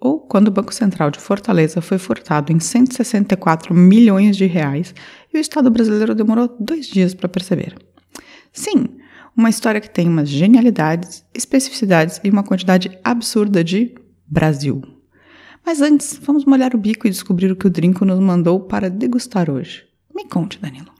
ou 0.00 0.20
quando 0.20 0.48
o 0.48 0.50
Banco 0.50 0.72
Central 0.72 1.10
de 1.10 1.18
Fortaleza 1.18 1.82
foi 1.82 1.98
furtado 1.98 2.52
em 2.52 2.58
164 2.58 3.74
milhões 3.74 4.36
de 4.36 4.46
reais 4.46 4.94
e 5.32 5.36
o 5.36 5.40
Estado 5.40 5.70
brasileiro 5.70 6.14
demorou 6.14 6.56
dois 6.58 6.86
dias 6.86 7.14
para 7.14 7.28
perceber. 7.28 7.74
Sim, 8.52 8.86
uma 9.36 9.50
história 9.50 9.80
que 9.80 9.90
tem 9.90 10.08
umas 10.08 10.28
genialidades, 10.28 11.24
especificidades 11.34 12.20
e 12.24 12.30
uma 12.30 12.42
quantidade 12.42 12.98
absurda 13.04 13.62
de 13.62 13.94
Brasil. 14.26 14.82
Mas 15.64 15.82
antes, 15.82 16.18
vamos 16.22 16.44
molhar 16.44 16.74
o 16.74 16.78
bico 16.78 17.06
e 17.06 17.10
descobrir 17.10 17.52
o 17.52 17.56
que 17.56 17.66
o 17.66 17.70
Drinco 17.70 18.04
nos 18.04 18.18
mandou 18.18 18.60
para 18.60 18.88
degustar 18.88 19.50
hoje. 19.50 19.84
Me 20.14 20.24
conte, 20.24 20.58
Danilo. 20.58 20.90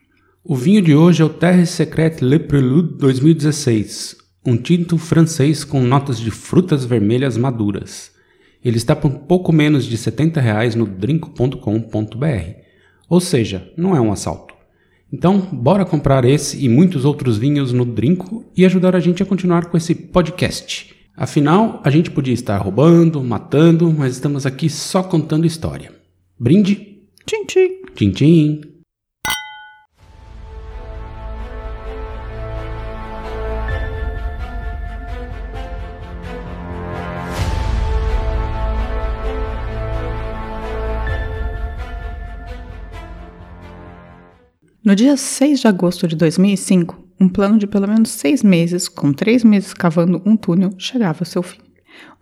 O 0.45 0.54
vinho 0.54 0.82
de 0.82 0.95
hoje 0.95 1.23
é 1.23 1.24
o 1.24 1.28
Terre 1.28 1.66
Secrète 1.66 2.24
Le 2.24 2.38
Prelude 2.38 2.96
2016, 2.98 4.16
um 4.45 4.56
tinto 4.56 4.96
francês 4.96 5.64
com 5.64 5.82
notas 5.82 6.18
de 6.18 6.30
frutas 6.30 6.84
vermelhas 6.84 7.37
maduras. 7.37 8.09
Ele 8.64 8.76
está 8.76 8.94
por 8.94 9.10
pouco 9.10 9.52
menos 9.52 9.84
de 9.84 9.96
70 9.96 10.40
reais 10.40 10.74
no 10.74 10.86
drinco.com.br, 10.86 12.26
ou 13.08 13.20
seja, 13.20 13.72
não 13.76 13.96
é 13.96 14.00
um 14.00 14.12
assalto. 14.12 14.54
Então, 15.12 15.40
bora 15.52 15.84
comprar 15.84 16.24
esse 16.24 16.64
e 16.64 16.68
muitos 16.68 17.04
outros 17.04 17.36
vinhos 17.36 17.72
no 17.72 17.84
Drinco 17.84 18.44
e 18.56 18.64
ajudar 18.64 18.94
a 18.94 19.00
gente 19.00 19.22
a 19.22 19.26
continuar 19.26 19.66
com 19.66 19.76
esse 19.76 19.94
podcast. 19.94 20.94
Afinal, 21.16 21.80
a 21.84 21.90
gente 21.90 22.10
podia 22.10 22.32
estar 22.32 22.56
roubando, 22.58 23.22
matando, 23.22 23.92
mas 23.92 24.14
estamos 24.14 24.46
aqui 24.46 24.70
só 24.70 25.02
contando 25.02 25.46
história. 25.46 25.92
Brinde? 26.38 27.00
Tchim, 27.26 27.44
tchim. 27.44 27.68
Tchim, 27.94 28.10
tchim. 28.12 28.79
No 44.82 44.96
dia 44.96 45.14
6 45.14 45.60
de 45.60 45.68
agosto 45.68 46.09
de 46.09 46.16
2005, 46.16 46.98
um 47.20 47.28
plano 47.28 47.59
de 47.59 47.66
pelo 47.66 47.86
menos 47.86 48.09
seis 48.09 48.42
meses, 48.42 48.88
com 48.88 49.12
três 49.12 49.45
meses 49.45 49.74
cavando 49.74 50.22
um 50.24 50.38
túnel, 50.38 50.70
chegava 50.78 51.18
ao 51.20 51.26
seu 51.26 51.42
fim. 51.42 51.60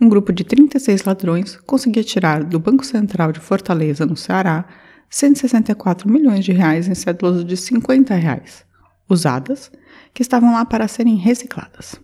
Um 0.00 0.09
grupo 0.09 0.33
de 0.33 0.42
36 0.42 1.05
ladrões 1.05 1.56
conseguia 1.65 2.03
tirar 2.03 2.42
do 2.42 2.59
Banco 2.59 2.84
Central 2.84 3.31
de 3.31 3.39
Fortaleza, 3.39 4.05
no 4.05 4.17
Ceará, 4.17 4.67
164 5.09 6.11
milhões 6.11 6.45
de 6.45 6.50
reais 6.50 6.89
em 6.89 6.97
cédulas 6.97 7.45
de 7.45 7.56
50 7.56 8.12
reais, 8.17 8.65
usadas, 9.09 9.70
que 10.12 10.22
estavam 10.22 10.53
lá 10.53 10.65
para 10.65 10.89
serem 10.89 11.15
recicladas. 11.15 11.95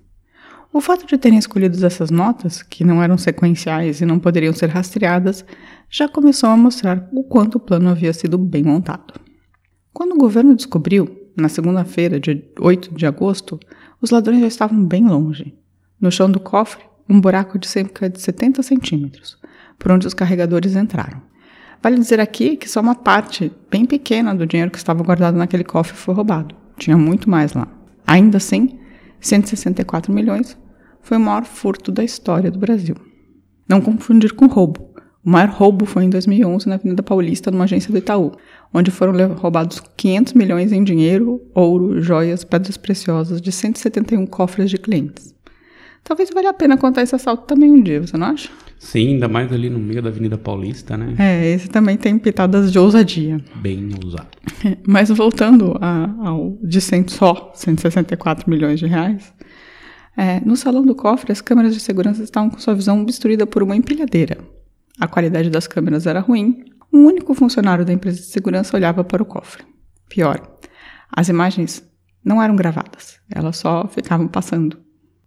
O 0.73 0.81
fato 0.81 1.05
de 1.05 1.19
terem 1.19 1.37
escolhido 1.37 1.85
essas 1.85 2.13
notas, 2.13 2.63
que 2.63 2.85
não 2.85 3.03
eram 3.03 3.19
sequenciais 3.19 4.01
e 4.01 4.07
não 4.07 4.21
poderiam 4.21 4.53
ser 4.53 4.69
rastreadas, 4.69 5.45
já 5.91 6.09
começou 6.09 6.49
a 6.49 6.57
mostrar 6.57 7.09
o 7.13 7.25
quanto 7.25 7.57
o 7.57 7.61
plano 7.61 7.89
havia 7.89 8.13
sido 8.13 8.39
bem 8.39 8.63
montado. 8.63 9.24
Quando 9.95 10.15
o 10.15 10.19
governo 10.19 10.57
descobriu, 10.57 11.09
na 11.37 11.49
segunda-feira, 11.49 12.19
dia 12.19 12.45
8 12.61 12.93
de 12.93 13.07
agosto, 13.07 13.61
os 14.03 14.11
ladrões 14.11 14.41
já 14.41 14.49
estavam 14.49 14.85
bem 14.85 15.07
longe. 15.07 15.57
No 16.01 16.11
chão 16.11 16.29
do 16.29 16.41
cofre, 16.41 16.83
um 17.09 17.21
buraco 17.21 17.61
de 17.61 17.69
cerca 17.69 18.11
de 18.11 18.21
70 18.21 18.61
centímetros, 18.65 19.39
por 19.79 19.93
onde 19.93 20.05
os 20.05 20.13
carregadores 20.13 20.75
entraram. 20.75 21.23
Vale 21.81 21.97
dizer 21.97 22.19
aqui 22.19 22.57
que 22.57 22.69
só 22.69 22.81
uma 22.81 22.97
parte 22.97 23.53
bem 23.71 23.87
pequena 23.87 24.35
do 24.35 24.47
dinheiro 24.47 24.73
que 24.73 24.79
estava 24.79 25.05
guardado 25.05 25.37
naquele 25.37 25.63
cofre 25.63 25.97
foi 25.97 26.13
roubado. 26.13 26.57
Tinha 26.77 26.97
muito 26.97 27.31
mais 27.31 27.53
lá. 27.53 27.69
Ainda 28.05 28.39
assim, 28.39 28.81
164 29.21 30.13
milhões 30.13 30.59
foi 31.03 31.19
o 31.19 31.21
maior 31.21 31.45
furto 31.45 31.93
da 31.93 32.03
história 32.03 32.51
do 32.51 32.59
Brasil. 32.59 32.97
Não 33.69 33.81
confundir 33.81 34.33
com 34.33 34.47
roubo. 34.47 34.93
O 35.25 35.31
maior 35.31 35.49
roubo 35.49 35.87
foi 35.87 36.05
em 36.05 36.11
2011 36.11 36.69
na 36.69 36.75
Avenida 36.75 37.03
Paulista, 37.03 37.51
numa 37.51 37.65
agência 37.65 37.91
do 37.91 37.97
Itaú, 37.97 38.33
onde 38.73 38.91
foram 38.91 39.35
roubados 39.35 39.81
500 39.97 40.35
milhões 40.35 40.71
em 40.71 40.85
dinheiro, 40.85 41.41
ouro, 41.55 42.03
joias, 42.03 42.45
pedras 42.45 42.77
preciosas 42.77 43.41
de 43.41 43.51
171 43.51 44.27
cofres 44.27 44.69
de 44.69 44.77
clientes. 44.77 45.35
Talvez 46.03 46.29
valha 46.29 46.51
a 46.51 46.55
pena 46.55 46.77
contar 46.77 47.01
esse 47.01 47.15
assalto 47.15 47.47
também 47.47 47.71
um 47.71 47.83
dia, 47.83 48.03
você 48.03 48.19
não 48.19 48.27
acha? 48.27 48.51
Sim, 48.79 49.15
ainda 49.15 49.27
mais 49.27 49.51
ali 49.51 49.71
no 49.71 49.79
meio 49.79 50.03
da 50.03 50.11
Avenida 50.11 50.37
Paulista, 50.37 50.95
né? 50.99 51.15
É, 51.19 51.55
esse 51.55 51.69
também 51.69 51.97
tem 51.97 52.19
pitadas 52.19 52.71
de 52.71 52.79
ousadia. 52.79 53.41
Bem 53.57 53.89
ousado. 54.05 54.29
Mas 54.87 55.09
voltando 55.09 55.79
a, 55.81 56.15
ao 56.23 56.59
de 56.63 56.83
100 56.83 57.09
só, 57.09 57.51
164 57.55 58.51
milhões 58.51 58.79
de 58.79 58.87
reais, 58.87 59.33
é, 60.15 60.41
no 60.41 60.55
salão 60.55 60.85
do 60.85 60.95
cofre 60.95 61.33
as 61.33 61.41
câmeras 61.41 61.73
de 61.73 61.81
segurança 61.81 62.23
estavam 62.23 62.51
com 62.51 62.59
sua 62.59 62.75
visão 62.75 63.01
obstruída 63.01 63.47
por 63.47 63.63
uma 63.63 63.75
empilhadeira. 63.75 64.37
A 65.01 65.09
qualidade 65.09 65.51
das 65.51 65.67
câmeras 65.67 66.07
era 66.07 66.21
ruim. 66.21 66.65
Um 66.93 67.07
único 67.07 67.35
funcionário 67.35 67.85
da 67.85 67.93
empresa 67.93 68.19
de 68.19 68.27
segurança 68.27 68.77
olhava 68.77 69.03
para 69.03 69.23
o 69.23 69.27
cofre. 69.27 69.65
Pior, 70.09 70.41
as 71.11 71.29
imagens 71.29 71.83
não 72.25 72.43
eram 72.43 72.57
gravadas, 72.57 73.19
elas 73.31 73.57
só 73.57 73.87
ficavam 73.89 74.29
passando. 74.29 74.79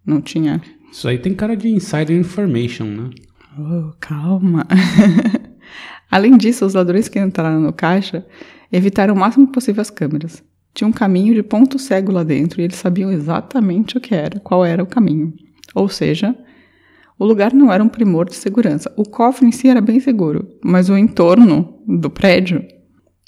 Não 0.05 0.21
tinha. 0.21 0.61
Isso 0.91 1.07
aí 1.07 1.17
tem 1.17 1.33
cara 1.33 1.55
de 1.55 1.67
insider 1.67 2.17
information, 2.17 2.85
né? 2.85 3.09
Oh, 3.59 3.91
calma. 3.99 4.65
Além 6.09 6.37
disso, 6.37 6.65
os 6.65 6.73
ladrões 6.73 7.09
que 7.09 7.19
entraram 7.19 7.59
no 7.59 7.73
caixa 7.73 8.25
evitaram 8.71 9.13
o 9.13 9.17
máximo 9.17 9.47
possível 9.47 9.81
as 9.81 9.89
câmeras. 9.89 10.43
Tinha 10.73 10.87
um 10.87 10.93
caminho 10.93 11.33
de 11.33 11.43
ponto 11.43 11.77
cego 11.77 12.11
lá 12.11 12.23
dentro 12.23 12.61
e 12.61 12.63
eles 12.63 12.77
sabiam 12.77 13.11
exatamente 13.11 13.97
o 13.97 14.01
que 14.01 14.13
era, 14.15 14.39
qual 14.39 14.63
era 14.63 14.83
o 14.83 14.87
caminho. 14.87 15.33
Ou 15.73 15.89
seja, 15.89 16.35
o 17.19 17.25
lugar 17.25 17.53
não 17.53 17.71
era 17.71 17.83
um 17.83 17.89
primor 17.89 18.29
de 18.29 18.35
segurança. 18.35 18.93
O 18.95 19.03
cofre 19.03 19.47
em 19.47 19.51
si 19.51 19.67
era 19.67 19.81
bem 19.81 19.99
seguro, 19.99 20.47
mas 20.63 20.89
o 20.89 20.97
entorno 20.97 21.81
do 21.87 22.09
prédio, 22.09 22.63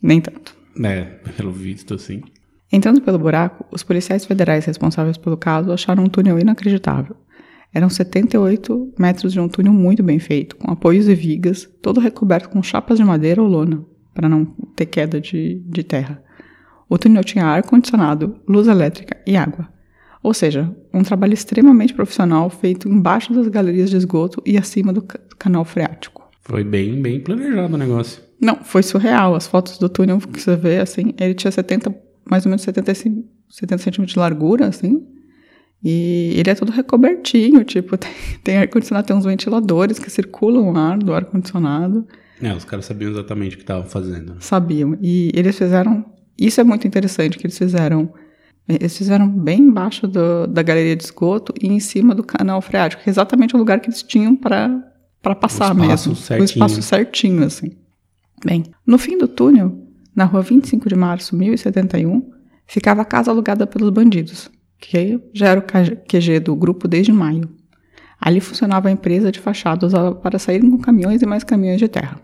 nem 0.01 0.22
tanto. 0.22 0.55
É, 0.83 1.01
pelo 1.35 1.51
visto, 1.51 1.97
sim. 1.97 2.22
Entrando 2.72 3.01
pelo 3.01 3.17
buraco, 3.17 3.66
os 3.72 3.81
policiais 3.81 4.25
federais 4.25 4.66
responsáveis 4.66 5.17
pelo 5.17 5.35
caso 5.35 5.72
acharam 5.72 6.03
um 6.03 6.09
túnel 6.09 6.39
inacreditável. 6.39 7.16
Eram 7.73 7.89
78 7.89 8.94
metros 8.97 9.33
de 9.33 9.39
um 9.39 9.47
túnel 9.47 9.73
muito 9.73 10.03
bem 10.03 10.19
feito, 10.19 10.56
com 10.56 10.71
apoios 10.71 11.07
e 11.07 11.16
vigas, 11.16 11.67
todo 11.81 12.00
recoberto 12.00 12.50
com 12.50 12.61
chapas 12.63 12.97
de 12.97 13.03
madeira 13.03 13.41
ou 13.41 13.47
lona, 13.47 13.83
para 14.13 14.29
não 14.29 14.45
ter 14.75 14.85
queda 14.85 15.19
de, 15.19 15.61
de 15.66 15.83
terra. 15.83 16.21
O 16.88 16.97
túnel 16.97 17.23
tinha 17.23 17.45
ar-condicionado, 17.45 18.39
luz 18.47 18.67
elétrica 18.67 19.17
e 19.25 19.35
água. 19.35 19.67
Ou 20.22 20.34
seja, 20.34 20.69
um 20.94 21.02
trabalho 21.02 21.34
extremamente 21.34 21.94
profissional 21.94 22.50
feito 22.50 22.90
embaixo 22.90 23.34
das 23.34 23.47
galerias 23.47 23.90
de 23.90 23.97
esgoto 23.97 24.41
e 24.46 24.57
acima 24.57 24.91
do, 24.91 25.02
do 25.02 25.35
canal 25.38 25.63
freático. 25.63 26.30
Foi 26.41 26.63
bem, 26.63 27.02
bem 27.02 27.19
planejado 27.22 27.75
o 27.75 27.78
negócio. 27.78 28.22
Não, 28.41 28.57
foi 28.63 28.84
surreal. 28.84 29.35
As 29.35 29.47
fotos 29.47 29.78
do 29.78 29.88
túnel 29.88 30.19
que 30.19 30.41
você 30.41 30.56
vê, 30.56 30.80
assim, 30.80 31.13
ele 31.19 31.34
tinha 31.34 31.52
70, 31.52 31.96
mais 32.30 32.46
ou 32.46 32.50
menos 32.50 32.63
75, 32.63 33.24
70 33.50 33.84
centímetros 33.84 34.13
de 34.13 34.19
largura, 34.19 34.68
assim. 34.68 35.06
E 35.83 36.33
ele 36.36 36.50
é 36.50 36.56
todo 36.56 36.71
recobertinho, 36.71 37.63
tipo, 37.63 37.95
tem, 37.98 38.12
tem 38.44 38.57
ar-condicionado, 38.57 39.07
tem 39.07 39.16
uns 39.16 39.25
ventiladores 39.25 40.00
que 40.00 40.10
circulam 40.10 40.69
o 40.69 40.77
ar 40.77 40.98
do 40.98 41.13
ar-condicionado. 41.13 42.06
É, 42.42 42.54
os 42.54 42.66
caras 42.66 42.86
sabiam 42.86 43.12
exatamente 43.12 43.56
o 43.56 43.57
que 43.57 43.63
estavam 43.63 43.86
fazendo. 43.86 44.36
Sabiam. 44.39 44.98
E 45.01 45.31
eles 45.33 45.57
fizeram. 45.57 46.06
Isso 46.38 46.60
é 46.60 46.63
muito 46.63 46.88
interessante, 46.88 47.38
que 47.38 47.45
eles 47.45 47.57
fizeram 47.57 48.12
eles 48.69 48.95
fizeram 48.95 49.27
bem 49.27 49.62
embaixo 49.62 50.07
do, 50.07 50.45
da 50.45 50.62
galeria 50.62 50.95
de 50.95 51.04
esgoto 51.04 51.54
e 51.60 51.68
em 51.68 51.80
cima 51.80 52.13
do 52.13 52.24
canal 52.24 52.62
freático, 52.62 53.01
que 53.01 53.10
é 53.10 53.12
exatamente 53.12 53.56
o 53.56 53.57
lugar 53.57 53.80
que 53.80 53.89
eles 53.89 54.04
tinham 54.04 54.36
para 54.36 54.83
passar 55.42 55.74
o 55.74 55.75
mesmo. 55.75 56.16
Certinho. 56.16 56.42
O 56.42 56.45
espaço 56.45 56.81
certinho, 56.83 57.44
assim. 57.44 57.71
Bem, 58.45 58.63
no 58.86 59.00
fim 59.00 59.18
do 59.18 59.27
túnel, 59.27 59.75
na 60.16 60.25
rua 60.25 60.44
25 60.44 60.88
de 60.88 60.95
março, 60.95 61.36
1071, 61.36 62.31
ficava 62.68 63.01
a 63.01 63.06
casa 63.06 63.31
alugada 63.31 63.66
pelos 63.66 63.89
bandidos, 63.89 64.51
que 64.80 65.19
já 65.33 65.48
era 65.48 65.60
o 65.60 65.63
QG 65.63 66.39
do 66.39 66.56
grupo 66.56 66.88
desde 66.88 67.12
maio. 67.12 67.50
Ali 68.21 68.39
funcionava 68.39 68.89
a 68.89 68.92
empresa 68.92 69.31
de 69.31 69.39
fachada 69.39 69.88
usada 69.88 70.13
para 70.13 70.38
sair 70.38 70.60
com 70.62 70.77
caminhões 70.77 71.21
e 71.24 71.25
mais 71.25 71.44
caminhões 71.44 71.80
de 71.80 71.88
terra. 71.88 72.21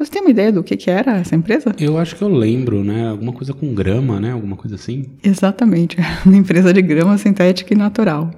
Você 0.00 0.10
tem 0.10 0.22
uma 0.22 0.30
ideia 0.30 0.50
do 0.50 0.62
que, 0.64 0.76
que 0.76 0.90
era 0.90 1.18
essa 1.18 1.36
empresa? 1.36 1.74
Eu 1.78 1.98
acho 1.98 2.16
que 2.16 2.22
eu 2.22 2.28
lembro, 2.28 2.82
né? 2.82 3.08
Alguma 3.08 3.32
coisa 3.32 3.52
com 3.52 3.74
grama, 3.74 4.18
né? 4.18 4.32
Alguma 4.32 4.56
coisa 4.56 4.74
assim. 4.76 5.04
Exatamente. 5.22 5.96
Uma 6.24 6.36
empresa 6.36 6.72
de 6.72 6.80
grama 6.80 7.18
sintética 7.18 7.74
e 7.74 7.76
natural. 7.76 8.30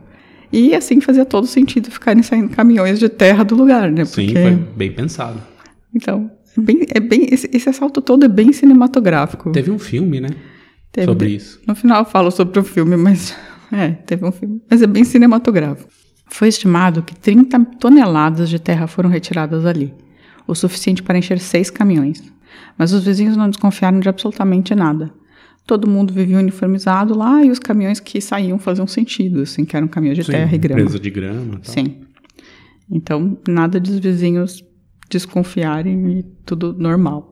E 0.53 0.75
assim 0.75 1.01
fazia 1.01 1.25
todo 1.25 1.47
sentido 1.47 1.91
ficarem 1.91 2.23
saindo 2.23 2.49
caminhões 2.51 2.99
de 2.99 3.09
terra 3.09 3.45
do 3.45 3.55
lugar, 3.55 3.91
né? 3.93 4.05
Sim, 4.05 4.27
Porque- 4.27 4.43
foi 4.43 4.51
bem 4.77 4.93
pensado. 4.93 5.41
Então, 5.95 6.31
é 6.59 6.61
bem, 6.61 6.87
é 6.95 7.01
bem, 7.01 7.29
esse, 7.31 7.49
esse 7.53 7.69
assalto 7.69 8.03
todo 8.03 8.25
é 8.25 8.29
bem 8.29 8.53
cinematográfico. 8.53 9.53
Teve 9.53 9.71
um 9.71 9.79
filme, 9.79 10.21
né? 10.21 10.31
Teve- 10.91 11.07
Sobre 11.07 11.29
isso. 11.31 11.61
No 11.67 11.75
final 11.75 12.01
eu 12.01 12.05
falo 12.05 12.31
sobre 12.31 12.59
o 12.59 12.65
filme, 12.65 12.97
mas. 12.97 13.35
É, 13.75 13.89
teve 13.93 14.23
um 14.27 14.31
filme. 14.31 14.61
Mas 14.71 14.83
é 14.83 14.87
bem 14.87 15.03
cinematográfico. 15.03 15.89
Foi 16.29 16.49
estimado 16.49 17.03
que 17.03 17.15
30 17.19 17.59
toneladas 17.81 18.51
de 18.51 18.59
terra 18.59 18.87
foram 18.87 19.09
retiradas 19.09 19.65
ali, 19.65 19.95
o 20.47 20.55
suficiente 20.55 21.03
para 21.03 21.19
encher 21.19 21.39
seis 21.39 21.71
caminhões. 21.71 22.23
Mas 22.77 22.93
os 22.93 23.05
vizinhos 23.05 23.37
não 23.37 23.49
desconfiaram 23.49 24.01
de 24.01 24.09
absolutamente 24.09 24.75
nada. 24.75 25.13
Todo 25.67 25.89
mundo 25.89 26.13
vivia 26.13 26.39
uniformizado 26.39 27.17
lá 27.17 27.45
e 27.45 27.51
os 27.51 27.59
caminhões 27.59 28.01
que 28.01 28.21
saíam 28.21 28.59
faziam 28.59 28.87
sentido, 28.87 29.43
assim, 29.43 29.65
que 29.65 29.77
eram 29.77 29.87
caminhões 29.87 30.19
de 30.19 30.25
Sim, 30.25 30.33
terra 30.33 30.55
e 30.55 30.59
grama. 30.59 30.81
Empresa 30.81 30.99
de 30.99 31.11
grama. 31.11 31.61
tal. 31.63 31.75
Sim. 31.75 32.01
Então, 32.91 33.39
nada 33.49 33.81
de 33.81 33.91
os 33.93 33.99
vizinhos 33.99 34.65
desconfiarem 35.09 36.19
e 36.19 36.23
tudo 36.45 36.73
normal. 36.73 37.32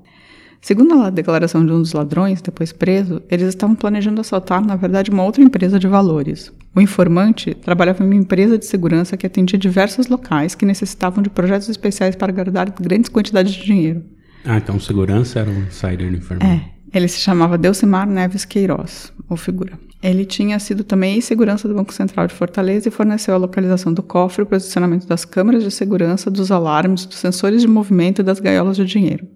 Segundo 0.61 1.01
a 1.01 1.09
declaração 1.09 1.65
de 1.65 1.73
um 1.73 1.81
dos 1.81 1.95
ladrões, 1.95 2.43
depois 2.43 2.71
preso, 2.71 3.23
eles 3.31 3.49
estavam 3.49 3.75
planejando 3.75 4.21
assaltar, 4.21 4.65
na 4.65 4.77
verdade, 4.77 5.11
uma 5.11 5.25
outra 5.25 5.43
empresa 5.43 5.79
de 5.79 5.89
valores. 5.89 6.53
O 6.77 6.81
informante 6.81 7.55
trabalhava 7.55 8.03
em 8.05 8.07
uma 8.07 8.15
empresa 8.15 8.59
de 8.59 8.67
segurança 8.67 9.17
que 9.17 9.27
atendia 9.27 9.59
diversos 9.59 10.09
locais 10.09 10.55
que 10.55 10.67
necessitavam 10.67 11.23
de 11.23 11.31
projetos 11.31 11.69
especiais 11.69 12.15
para 12.15 12.33
guardar 12.33 12.71
grandes 12.71 13.09
quantidades 13.09 13.55
de 13.55 13.65
dinheiro. 13.65 14.05
Ah, 14.45 14.59
então 14.59 14.79
segurança 14.79 15.41
era 15.41 15.51
um 15.51 15.63
insider 15.63 16.13
enfermeiro. 16.13 16.55
É, 16.55 16.71
ele 16.93 17.09
se 17.09 17.19
chamava 17.19 17.57
Delcimar 17.57 18.07
Neves 18.07 18.45
Queiroz, 18.45 19.13
ou 19.29 19.37
figura. 19.37 19.79
Ele 20.03 20.25
tinha 20.25 20.59
sido 20.59 20.85
também 20.85 21.15
ex-segurança 21.15 21.69
do 21.69 21.75
Banco 21.75 21.93
Central 21.93 22.27
de 22.27 22.35
Fortaleza 22.35 22.89
e 22.89 22.91
forneceu 22.91 23.35
a 23.35 23.39
localização 23.39 23.93
do 23.93 24.03
cofre, 24.03 24.43
o 24.43 24.47
posicionamento 24.47 25.07
das 25.07 25.25
câmeras 25.25 25.63
de 25.63 25.71
segurança, 25.71 26.31
dos 26.31 26.51
alarmes, 26.51 27.07
dos 27.07 27.19
sensores 27.19 27.63
de 27.63 27.69
movimento 27.69 28.21
e 28.21 28.25
das 28.25 28.41
gaiolas 28.41 28.77
de 28.77 28.85
dinheiro. 28.85 29.27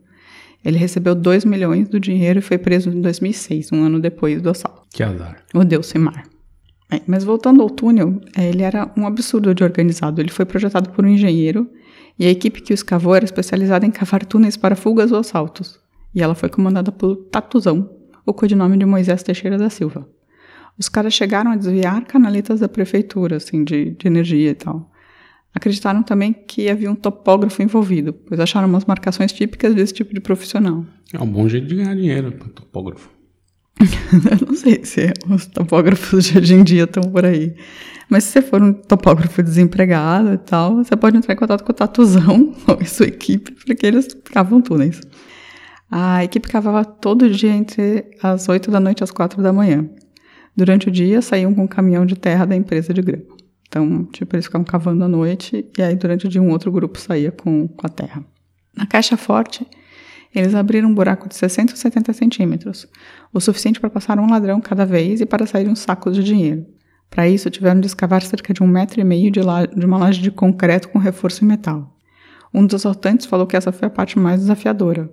Ele 0.64 0.78
recebeu 0.78 1.14
2 1.14 1.44
milhões 1.44 1.88
do 1.88 2.00
dinheiro 2.00 2.38
e 2.38 2.42
foi 2.42 2.56
preso 2.56 2.88
em 2.88 3.00
2006, 3.00 3.70
um 3.72 3.84
ano 3.84 4.00
depois 4.00 4.40
do 4.40 4.50
assalto. 4.50 4.82
Que 4.90 5.02
azar. 5.02 5.44
O 5.52 5.62
Delcimar. 5.62 6.24
Bem, 6.90 7.02
mas 7.06 7.24
voltando 7.24 7.62
ao 7.62 7.68
túnel, 7.68 8.20
eh, 8.36 8.48
ele 8.48 8.62
era 8.62 8.90
um 8.96 9.06
absurdo 9.06 9.54
de 9.54 9.62
organizado. 9.62 10.20
Ele 10.20 10.30
foi 10.30 10.44
projetado 10.44 10.90
por 10.90 11.04
um 11.04 11.08
engenheiro 11.08 11.68
e 12.18 12.26
a 12.26 12.30
equipe 12.30 12.62
que 12.62 12.72
o 12.72 12.74
escavou 12.74 13.14
era 13.14 13.24
especializada 13.24 13.84
em 13.84 13.90
cavar 13.90 14.24
túneis 14.24 14.56
para 14.56 14.76
fugas 14.76 15.12
ou 15.12 15.18
assaltos. 15.18 15.78
E 16.14 16.22
ela 16.22 16.34
foi 16.34 16.48
comandada 16.48 16.92
pelo 16.92 17.16
Tatuzão, 17.16 17.90
o 18.24 18.32
codinome 18.32 18.78
de 18.78 18.86
Moisés 18.86 19.22
Teixeira 19.22 19.58
da 19.58 19.68
Silva. 19.68 20.08
Os 20.78 20.88
caras 20.88 21.12
chegaram 21.12 21.52
a 21.52 21.56
desviar 21.56 22.04
canaletas 22.04 22.60
da 22.60 22.68
prefeitura, 22.68 23.36
assim, 23.36 23.64
de, 23.64 23.90
de 23.90 24.06
energia 24.06 24.50
e 24.50 24.54
tal. 24.54 24.90
Acreditaram 25.54 26.02
também 26.02 26.32
que 26.32 26.68
havia 26.68 26.90
um 26.90 26.96
topógrafo 26.96 27.62
envolvido, 27.62 28.12
pois 28.12 28.40
acharam 28.40 28.66
umas 28.66 28.84
marcações 28.84 29.32
típicas 29.32 29.74
desse 29.74 29.94
tipo 29.94 30.12
de 30.12 30.20
profissional. 30.20 30.84
É 31.12 31.22
um 31.22 31.30
bom 31.30 31.48
jeito 31.48 31.68
de 31.68 31.76
ganhar 31.76 31.94
dinheiro 31.94 32.32
para 32.32 32.48
topógrafo. 32.48 33.08
Eu 33.80 34.46
não 34.48 34.54
sei 34.54 34.84
se 34.84 35.12
os 35.28 35.46
topógrafos 35.46 36.24
de 36.24 36.38
hoje 36.38 36.54
em 36.54 36.64
dia 36.64 36.84
estão 36.84 37.04
por 37.04 37.24
aí. 37.24 37.54
Mas 38.08 38.24
se 38.24 38.32
você 38.32 38.42
for 38.42 38.60
um 38.60 38.72
topógrafo 38.72 39.42
desempregado 39.42 40.34
e 40.34 40.38
tal, 40.38 40.76
você 40.76 40.96
pode 40.96 41.16
entrar 41.16 41.34
em 41.34 41.36
contato 41.36 41.62
com 41.62 41.70
o 41.70 41.74
Tatuzão 41.74 42.52
ou 42.66 42.78
a 42.80 42.84
sua 42.84 43.06
equipe, 43.06 43.52
porque 43.52 43.86
eles 43.86 44.08
cavam 44.24 44.60
túneis. 44.60 45.00
A 45.90 46.24
equipe 46.24 46.48
cavava 46.48 46.84
todo 46.84 47.30
dia 47.30 47.52
entre 47.52 48.04
as 48.20 48.48
8 48.48 48.70
da 48.70 48.80
noite 48.80 49.00
e 49.00 49.04
as 49.04 49.12
4 49.12 49.40
da 49.40 49.52
manhã. 49.52 49.88
Durante 50.56 50.88
o 50.88 50.90
dia, 50.90 51.22
saíam 51.22 51.54
com 51.54 51.64
um 51.64 51.68
caminhão 51.68 52.04
de 52.04 52.16
terra 52.16 52.44
da 52.44 52.56
empresa 52.56 52.92
de 52.92 53.02
grama. 53.02 53.33
Então, 53.74 54.04
tipo, 54.04 54.36
eles 54.36 54.46
ficavam 54.46 54.64
cavando 54.64 55.02
à 55.02 55.08
noite 55.08 55.68
e 55.76 55.82
aí 55.82 55.96
durante 55.96 56.26
o 56.26 56.28
dia 56.28 56.40
um 56.40 56.50
outro 56.50 56.70
grupo 56.70 56.96
saía 56.96 57.32
com, 57.32 57.66
com 57.66 57.84
a 57.84 57.90
terra. 57.90 58.24
Na 58.72 58.86
caixa 58.86 59.16
forte, 59.16 59.66
eles 60.32 60.54
abriram 60.54 60.88
um 60.88 60.94
buraco 60.94 61.28
de 61.28 61.34
60 61.34 61.72
ou 61.72 61.76
70 61.76 62.12
centímetros, 62.12 62.86
o 63.32 63.40
suficiente 63.40 63.80
para 63.80 63.90
passar 63.90 64.16
um 64.20 64.30
ladrão 64.30 64.60
cada 64.60 64.86
vez 64.86 65.20
e 65.20 65.26
para 65.26 65.44
sair 65.44 65.66
uns 65.68 65.80
sacos 65.80 66.14
de 66.14 66.22
dinheiro. 66.22 66.64
Para 67.10 67.28
isso, 67.28 67.50
tiveram 67.50 67.80
de 67.80 67.88
escavar 67.88 68.22
cerca 68.22 68.54
de 68.54 68.62
um 68.62 68.66
metro 68.68 69.00
e 69.00 69.04
meio 69.04 69.28
de, 69.28 69.40
de 69.40 69.84
uma 69.84 69.98
laje 69.98 70.22
de 70.22 70.30
concreto 70.30 70.88
com 70.88 71.00
reforço 71.00 71.44
em 71.44 71.48
metal. 71.48 71.98
Um 72.54 72.64
dos 72.64 72.76
assaltantes 72.76 73.26
falou 73.26 73.44
que 73.44 73.56
essa 73.56 73.72
foi 73.72 73.88
a 73.88 73.90
parte 73.90 74.20
mais 74.20 74.38
desafiadora. 74.38 75.10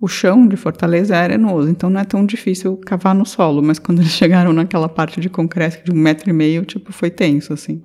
O 0.00 0.06
chão 0.06 0.46
de 0.46 0.56
Fortaleza 0.56 1.16
é 1.16 1.18
arenoso, 1.18 1.68
então 1.68 1.90
não 1.90 2.00
é 2.00 2.04
tão 2.04 2.24
difícil 2.24 2.76
cavar 2.76 3.14
no 3.14 3.26
solo, 3.26 3.60
mas 3.60 3.80
quando 3.80 4.00
eles 4.00 4.12
chegaram 4.16 4.52
naquela 4.52 4.88
parte 4.88 5.20
de 5.20 5.28
concreto 5.28 5.84
de 5.84 5.90
um 5.90 6.00
metro 6.00 6.30
e 6.30 6.32
meio, 6.32 6.64
tipo, 6.64 6.92
foi 6.92 7.10
tenso, 7.10 7.52
assim. 7.52 7.82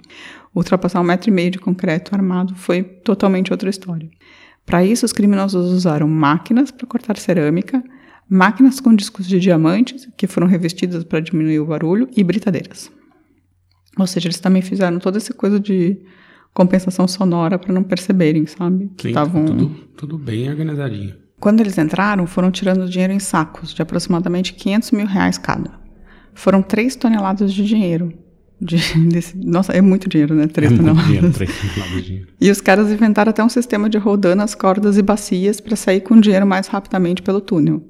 Ultrapassar 0.56 1.02
um 1.02 1.04
metro 1.04 1.32
e 1.32 1.34
meio 1.34 1.50
de 1.50 1.58
concreto 1.58 2.14
armado 2.14 2.54
foi 2.56 2.84
totalmente 2.84 3.52
outra 3.52 3.70
história. 3.70 4.08
Para 4.64 4.86
isso, 4.86 5.06
os 5.06 5.12
criminosos 5.12 5.72
usaram 5.72 6.08
máquinas 6.08 6.70
para 6.70 6.86
cortar 6.86 7.18
cerâmica, 7.18 7.84
máquinas 8.30 8.80
com 8.80 8.96
discos 8.96 9.28
de 9.28 9.40
diamantes, 9.40 10.08
que 10.16 10.28
foram 10.28 10.46
revestidas 10.48 11.04
para 11.04 11.20
diminuir 11.20 11.60
o 11.60 11.66
barulho, 11.66 12.08
e 12.16 12.24
britadeiras. 12.24 12.92
Ou 13.98 14.06
seja, 14.06 14.28
eles 14.28 14.40
também 14.40 14.62
fizeram 14.62 15.00
toda 15.00 15.18
essa 15.18 15.34
coisa 15.34 15.60
de 15.60 16.00
compensação 16.54 17.08
sonora 17.08 17.58
para 17.58 17.74
não 17.74 17.84
perceberem, 17.84 18.46
sabe? 18.46 18.92
Que 18.96 19.08
estavam. 19.08 19.46
tudo, 19.46 19.70
tudo 19.98 20.18
bem 20.18 20.50
organizadinho. 20.50 21.23
Quando 21.44 21.60
eles 21.60 21.78
entraram, 21.78 22.26
foram 22.26 22.50
tirando 22.50 22.88
dinheiro 22.90 23.12
em 23.12 23.20
sacos, 23.20 23.74
de 23.74 23.82
aproximadamente 23.82 24.54
500 24.54 24.92
mil 24.92 25.06
reais 25.06 25.38
cada. 25.38 25.72
Foram 26.34 26.62
3 26.62 26.96
toneladas 26.96 27.54
de 27.54 27.66
dinheiro. 27.66 28.14
De- 28.62 28.78
desse- 29.12 29.36
nossa, 29.38 29.74
é 29.74 29.82
muito 29.82 30.08
dinheiro, 30.08 30.34
né? 30.34 30.48
3 30.48 30.72
é 30.72 30.76
muito 30.76 30.86
toneladas. 30.86 31.06
dinheiro, 31.12 31.34
três 31.34 31.52
toneladas 31.60 31.96
de 31.98 32.02
dinheiro. 32.04 32.28
E 32.40 32.50
os 32.50 32.62
caras 32.62 32.90
inventaram 32.90 33.30
até 33.32 33.44
um 33.44 33.50
sistema 33.50 33.90
de 33.90 33.98
roldanas, 33.98 34.56
cordas 34.56 34.98
e 34.98 35.02
bacias 35.02 35.60
para 35.60 35.76
sair 35.76 36.00
com 36.00 36.18
dinheiro 36.18 36.48
mais 36.48 36.68
rapidamente 36.68 37.22
pelo 37.22 37.42
túnel. 37.42 37.84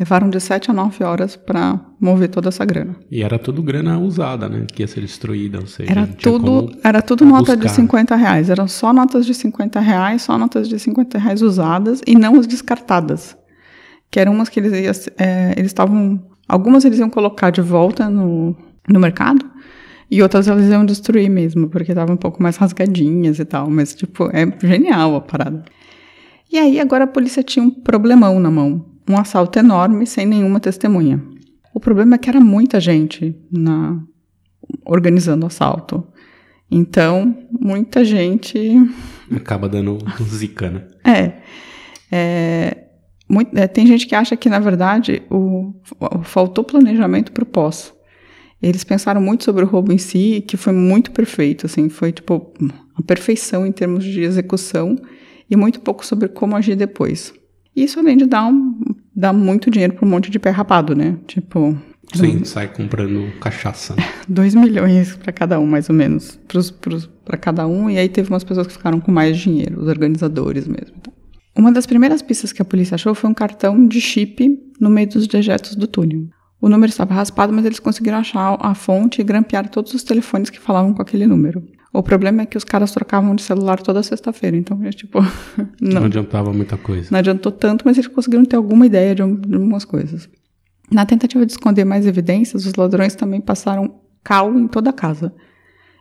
Levaram 0.00 0.30
de 0.30 0.40
7 0.40 0.70
a 0.70 0.72
9 0.72 1.04
horas 1.04 1.36
para 1.36 1.78
mover 2.00 2.30
toda 2.30 2.48
essa 2.48 2.64
grana. 2.64 2.96
E 3.10 3.22
era 3.22 3.38
tudo 3.38 3.62
grana 3.62 3.98
usada, 3.98 4.48
né? 4.48 4.64
Que 4.72 4.82
ia 4.82 4.88
ser 4.88 5.02
destruída, 5.02 5.60
ou 5.60 5.66
seja, 5.66 5.90
Era 5.90 6.06
não 6.06 6.12
tudo, 6.14 6.72
era 6.82 7.02
tudo 7.02 7.26
nota 7.26 7.54
de 7.54 7.64
buscar. 7.64 7.82
50 7.82 8.16
reais. 8.16 8.48
Eram 8.48 8.66
só 8.66 8.94
notas 8.94 9.26
de 9.26 9.34
50 9.34 9.78
reais, 9.78 10.22
só 10.22 10.38
notas 10.38 10.70
de 10.70 10.78
50 10.78 11.18
reais 11.18 11.42
usadas 11.42 12.00
e 12.06 12.16
não 12.16 12.40
as 12.40 12.46
descartadas. 12.46 13.36
Que 14.10 14.18
eram 14.18 14.32
umas 14.32 14.48
que 14.48 14.58
eles 14.58 14.72
é, 15.18 15.52
eles 15.54 15.66
estavam. 15.66 16.18
Algumas 16.48 16.86
eles 16.86 16.98
iam 16.98 17.10
colocar 17.10 17.50
de 17.50 17.60
volta 17.60 18.08
no, 18.08 18.56
no 18.88 18.98
mercado 18.98 19.44
e 20.10 20.22
outras 20.22 20.48
eles 20.48 20.70
iam 20.70 20.84
destruir 20.86 21.28
mesmo, 21.28 21.68
porque 21.68 21.92
estavam 21.92 22.14
um 22.14 22.18
pouco 22.18 22.42
mais 22.42 22.56
rasgadinhas 22.56 23.38
e 23.38 23.44
tal. 23.44 23.68
Mas, 23.68 23.94
tipo, 23.94 24.30
é 24.32 24.50
genial 24.66 25.14
a 25.14 25.20
parada. 25.20 25.62
E 26.50 26.58
aí 26.58 26.80
agora 26.80 27.04
a 27.04 27.06
polícia 27.06 27.42
tinha 27.42 27.64
um 27.64 27.70
problemão 27.70 28.40
na 28.40 28.50
mão. 28.50 28.89
Um 29.08 29.16
assalto 29.16 29.58
enorme 29.58 30.06
sem 30.06 30.26
nenhuma 30.26 30.60
testemunha. 30.60 31.22
O 31.74 31.80
problema 31.80 32.14
é 32.14 32.18
que 32.18 32.28
era 32.28 32.40
muita 32.40 32.80
gente 32.80 33.36
na, 33.50 34.00
organizando 34.84 35.44
o 35.44 35.46
assalto. 35.48 36.06
Então, 36.70 37.36
muita 37.50 38.04
gente. 38.04 38.58
Acaba 39.34 39.68
dando 39.68 39.98
zica, 40.22 40.70
né? 40.70 40.86
É. 41.04 41.32
é, 42.12 42.84
muito- 43.28 43.56
é, 43.56 43.66
tem 43.66 43.86
gente 43.86 44.06
que 44.06 44.14
acha 44.14 44.36
que, 44.36 44.48
na 44.48 44.58
verdade, 44.58 45.22
o, 45.30 45.74
o- 46.00 46.22
faltou 46.22 46.64
planejamento 46.64 47.32
para 47.32 47.42
o 47.42 47.46
pós. 47.46 47.92
Eles 48.62 48.84
pensaram 48.84 49.20
muito 49.22 49.44
sobre 49.44 49.64
o 49.64 49.66
roubo 49.66 49.92
em 49.92 49.98
si, 49.98 50.44
que 50.46 50.56
foi 50.56 50.72
muito 50.72 51.10
perfeito, 51.12 51.64
assim, 51.66 51.88
foi 51.88 52.12
tipo 52.12 52.52
a 52.94 53.02
perfeição 53.02 53.64
em 53.66 53.72
termos 53.72 54.04
de 54.04 54.20
execução 54.20 54.96
e 55.48 55.56
muito 55.56 55.80
pouco 55.80 56.04
sobre 56.04 56.28
como 56.28 56.54
agir 56.54 56.76
depois. 56.76 57.32
Isso 57.74 57.98
além 57.98 58.16
de 58.16 58.26
dar, 58.26 58.46
um, 58.46 58.80
dar 59.14 59.32
muito 59.32 59.70
dinheiro 59.70 59.94
para 59.94 60.04
um 60.04 60.08
monte 60.08 60.30
de 60.30 60.38
pé 60.38 60.50
rapado, 60.50 60.94
né? 60.94 61.16
Tipo, 61.26 61.76
Sim, 62.14 62.44
sai 62.44 62.68
comprando 62.68 63.32
cachaça. 63.38 63.94
né? 63.96 64.02
2 64.28 64.54
milhões 64.54 65.16
para 65.16 65.32
cada 65.32 65.58
um, 65.60 65.66
mais 65.66 65.88
ou 65.88 65.94
menos, 65.94 66.38
para 67.24 67.38
cada 67.38 67.66
um, 67.66 67.88
e 67.88 67.98
aí 67.98 68.08
teve 68.08 68.30
umas 68.30 68.44
pessoas 68.44 68.66
que 68.66 68.72
ficaram 68.72 69.00
com 69.00 69.12
mais 69.12 69.38
dinheiro, 69.38 69.80
os 69.80 69.88
organizadores 69.88 70.66
mesmo. 70.66 70.94
então. 70.98 71.12
Uma 71.56 71.72
das 71.72 71.86
primeiras 71.86 72.22
pistas 72.22 72.52
que 72.52 72.62
a 72.62 72.64
polícia 72.64 72.94
achou 72.94 73.14
foi 73.14 73.28
um 73.28 73.34
cartão 73.34 73.86
de 73.86 74.00
chip 74.00 74.58
no 74.80 74.88
meio 74.88 75.08
dos 75.08 75.26
dejetos 75.26 75.74
do 75.74 75.86
túnel. 75.86 76.28
O 76.60 76.68
número 76.68 76.90
estava 76.90 77.14
raspado, 77.14 77.52
mas 77.52 77.64
eles 77.64 77.80
conseguiram 77.80 78.18
achar 78.18 78.56
a 78.60 78.74
fonte 78.74 79.20
e 79.20 79.24
grampear 79.24 79.68
todos 79.68 79.94
os 79.94 80.02
telefones 80.02 80.50
que 80.50 80.60
falavam 80.60 80.92
com 80.92 81.00
aquele 81.00 81.26
número. 81.26 81.62
O 81.92 82.02
problema 82.02 82.42
é 82.42 82.46
que 82.46 82.56
os 82.56 82.62
caras 82.64 82.92
trocavam 82.92 83.34
de 83.34 83.42
celular 83.42 83.80
toda 83.80 84.02
sexta-feira, 84.02 84.56
então 84.56 84.82
é 84.84 84.90
tipo. 84.90 85.18
Não. 85.80 86.00
Não, 86.00 86.04
adiantava 86.04 86.52
muita 86.52 86.76
coisa. 86.76 87.08
não 87.10 87.18
adiantou 87.18 87.50
tanto, 87.50 87.84
mas 87.84 87.98
eles 87.98 88.06
conseguiram 88.08 88.44
ter 88.44 88.56
alguma 88.56 88.86
ideia 88.86 89.14
de, 89.14 89.22
um- 89.22 89.40
algumas 89.52 89.84
coisas. 89.84 90.28
Na 90.92 91.04
tentativa 91.04 91.44
de 91.44 91.52
esconder 91.52 91.84
mais 91.84 92.06
evidências, 92.06 92.64
os 92.66 92.74
ladrões 92.74 93.14
também 93.14 93.40
passaram 93.40 93.94
cal 94.22 94.56
em 94.58 94.68
toda 94.68 94.90
a 94.90 94.92
casa. 94.92 95.32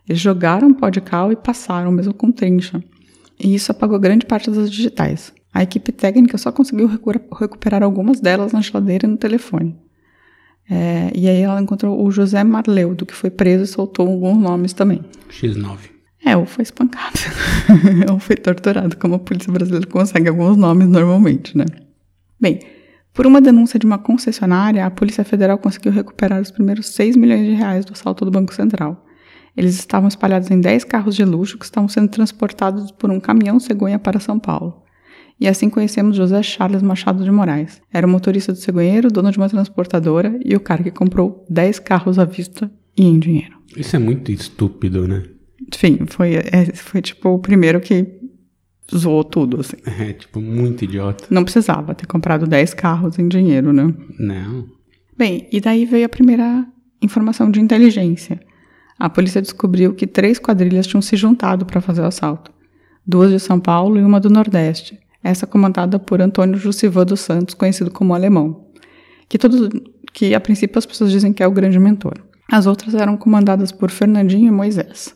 Eles 0.08 0.22
jogaram 0.22 0.74
pó 0.74 0.89
de 0.89 1.01
cal 1.01 1.31
e 1.31 1.36
passaram, 1.36 1.91
mesmo 1.91 2.13
com 2.13 2.31
trincha. 2.31 2.84
E 3.39 3.53
isso 3.55 3.72
apagou 3.72 4.00
grande 4.00 4.25
parte 4.25 4.50
das 4.51 4.69
digitais. 4.69 5.31
A 5.53 5.63
equipe 5.63 5.91
técnica 5.91 6.38
só 6.38 6.51
conseguiu 6.51 6.88
recu- 6.88 7.12
recuperar 7.39 7.81
algumas 7.84 8.19
delas 8.19 8.51
na 8.51 8.62
geladeira 8.62 9.08
e 9.08 9.10
no 9.10 9.17
telefone. 9.17 9.75
É, 10.69 11.11
e 11.15 11.27
aí 11.27 11.41
ela 11.41 11.59
encontrou 11.61 12.05
o 12.05 12.11
José 12.11 12.43
Marleudo, 12.43 13.05
que 13.05 13.15
foi 13.15 13.29
preso 13.29 13.63
e 13.63 13.67
soltou 13.67 14.07
alguns 14.07 14.38
nomes 14.38 14.73
também. 14.73 15.01
X9. 15.29 15.77
É, 16.23 16.35
ou 16.35 16.45
foi 16.45 16.63
espancado, 16.63 17.17
ou 18.11 18.19
foi 18.19 18.35
torturado, 18.35 18.97
como 18.97 19.15
a 19.15 19.19
polícia 19.19 19.51
brasileira 19.51 19.88
consegue 19.88 20.27
alguns 20.27 20.57
nomes 20.57 20.88
normalmente, 20.88 21.57
né? 21.57 21.65
Bem, 22.39 22.59
por 23.13 23.25
uma 23.25 23.41
denúncia 23.41 23.79
de 23.79 23.85
uma 23.85 23.97
concessionária, 23.97 24.85
a 24.85 24.91
Polícia 24.91 25.23
Federal 25.23 25.57
conseguiu 25.57 25.91
recuperar 25.91 26.39
os 26.39 26.51
primeiros 26.51 26.89
6 26.89 27.15
milhões 27.15 27.45
de 27.45 27.53
reais 27.53 27.85
do 27.85 27.93
assalto 27.93 28.25
do 28.25 28.31
Banco 28.31 28.53
Central. 28.53 29.05
Eles 29.57 29.75
estavam 29.75 30.07
espalhados 30.07 30.51
em 30.51 30.61
10 30.61 30.83
carros 30.83 31.15
de 31.15 31.25
luxo 31.25 31.57
que 31.57 31.65
estavam 31.65 31.89
sendo 31.89 32.09
transportados 32.09 32.91
por 32.91 33.09
um 33.09 33.19
caminhão 33.19 33.59
cegonha 33.59 33.97
para 33.97 34.19
São 34.19 34.39
Paulo. 34.39 34.83
E 35.39 35.48
assim 35.48 35.69
conhecemos 35.69 36.17
José 36.17 36.43
Charles 36.43 36.81
Machado 36.81 37.24
de 37.24 37.31
Moraes. 37.31 37.81
Era 37.93 38.05
o 38.05 38.10
motorista 38.10 38.51
do 38.51 38.58
cegonheiro, 38.58 39.10
dono 39.10 39.31
de 39.31 39.38
uma 39.38 39.48
transportadora 39.48 40.38
e 40.43 40.53
o 40.55 40.60
cara 40.60 40.84
que 40.84 40.91
comprou 40.91 41.46
10 41.50 41.79
carros 41.79 42.19
à 42.19 42.25
vista 42.25 42.69
e 42.98 43.05
em 43.05 43.17
dinheiro. 43.17 43.58
Isso 43.75 43.96
é 43.96 44.00
muito 44.00 44.31
estúpido, 44.31 45.08
né? 45.08 45.24
Enfim, 45.74 46.00
foi, 46.08 46.36
é, 46.36 46.65
foi 46.75 47.01
tipo 47.01 47.29
o 47.29 47.39
primeiro 47.39 47.79
que 47.79 48.05
zoou 48.93 49.24
tudo, 49.24 49.62
assim. 49.62 49.77
É, 49.86 50.12
tipo, 50.12 50.41
muito 50.41 50.84
idiota. 50.84 51.25
Não 51.29 51.43
precisava 51.43 51.96
ter 51.96 52.05
comprado 52.05 52.46
10 52.46 52.74
carros 52.74 53.17
em 53.17 53.29
dinheiro, 53.29 53.72
né? 53.72 53.93
Não. 54.19 54.67
Bem, 55.17 55.48
e 55.51 55.62
daí 55.62 55.86
veio 55.86 56.05
a 56.05 56.10
primeira 56.10 56.65
informação 57.01 57.50
de 57.50 57.62
inteligência. 57.62 58.41
A 58.98 59.10
polícia 59.10 59.41
descobriu 59.41 59.93
que 59.93 60.05
três 60.05 60.38
quadrilhas 60.38 60.86
tinham 60.86 61.01
se 61.01 61.15
juntado 61.15 61.65
para 61.65 61.79
fazer 61.79 62.01
o 62.01 62.05
assalto. 62.05 62.51
Duas 63.08 63.31
de 63.31 63.39
São 63.39 63.60
Paulo 63.60 63.98
e 63.98 64.03
uma 64.03 64.19
do 64.19 64.29
Nordeste 64.29 65.00
essa 65.23 65.45
comandada 65.45 65.99
por 65.99 66.21
Antônio 66.21 66.57
Jussivan 66.57 67.05
dos 67.05 67.21
Santos, 67.21 67.55
conhecido 67.55 67.91
como 67.91 68.13
Alemão, 68.13 68.65
que, 69.27 69.38
todos, 69.38 69.69
que 70.13 70.33
a 70.33 70.39
princípio 70.39 70.77
as 70.77 70.85
pessoas 70.85 71.11
dizem 71.11 71.33
que 71.33 71.43
é 71.43 71.47
o 71.47 71.51
grande 71.51 71.77
mentor. 71.79 72.13
As 72.51 72.65
outras 72.65 72.95
eram 72.95 73.15
comandadas 73.15 73.71
por 73.71 73.91
Fernandinho 73.91 74.47
e 74.47 74.51
Moisés. 74.51 75.15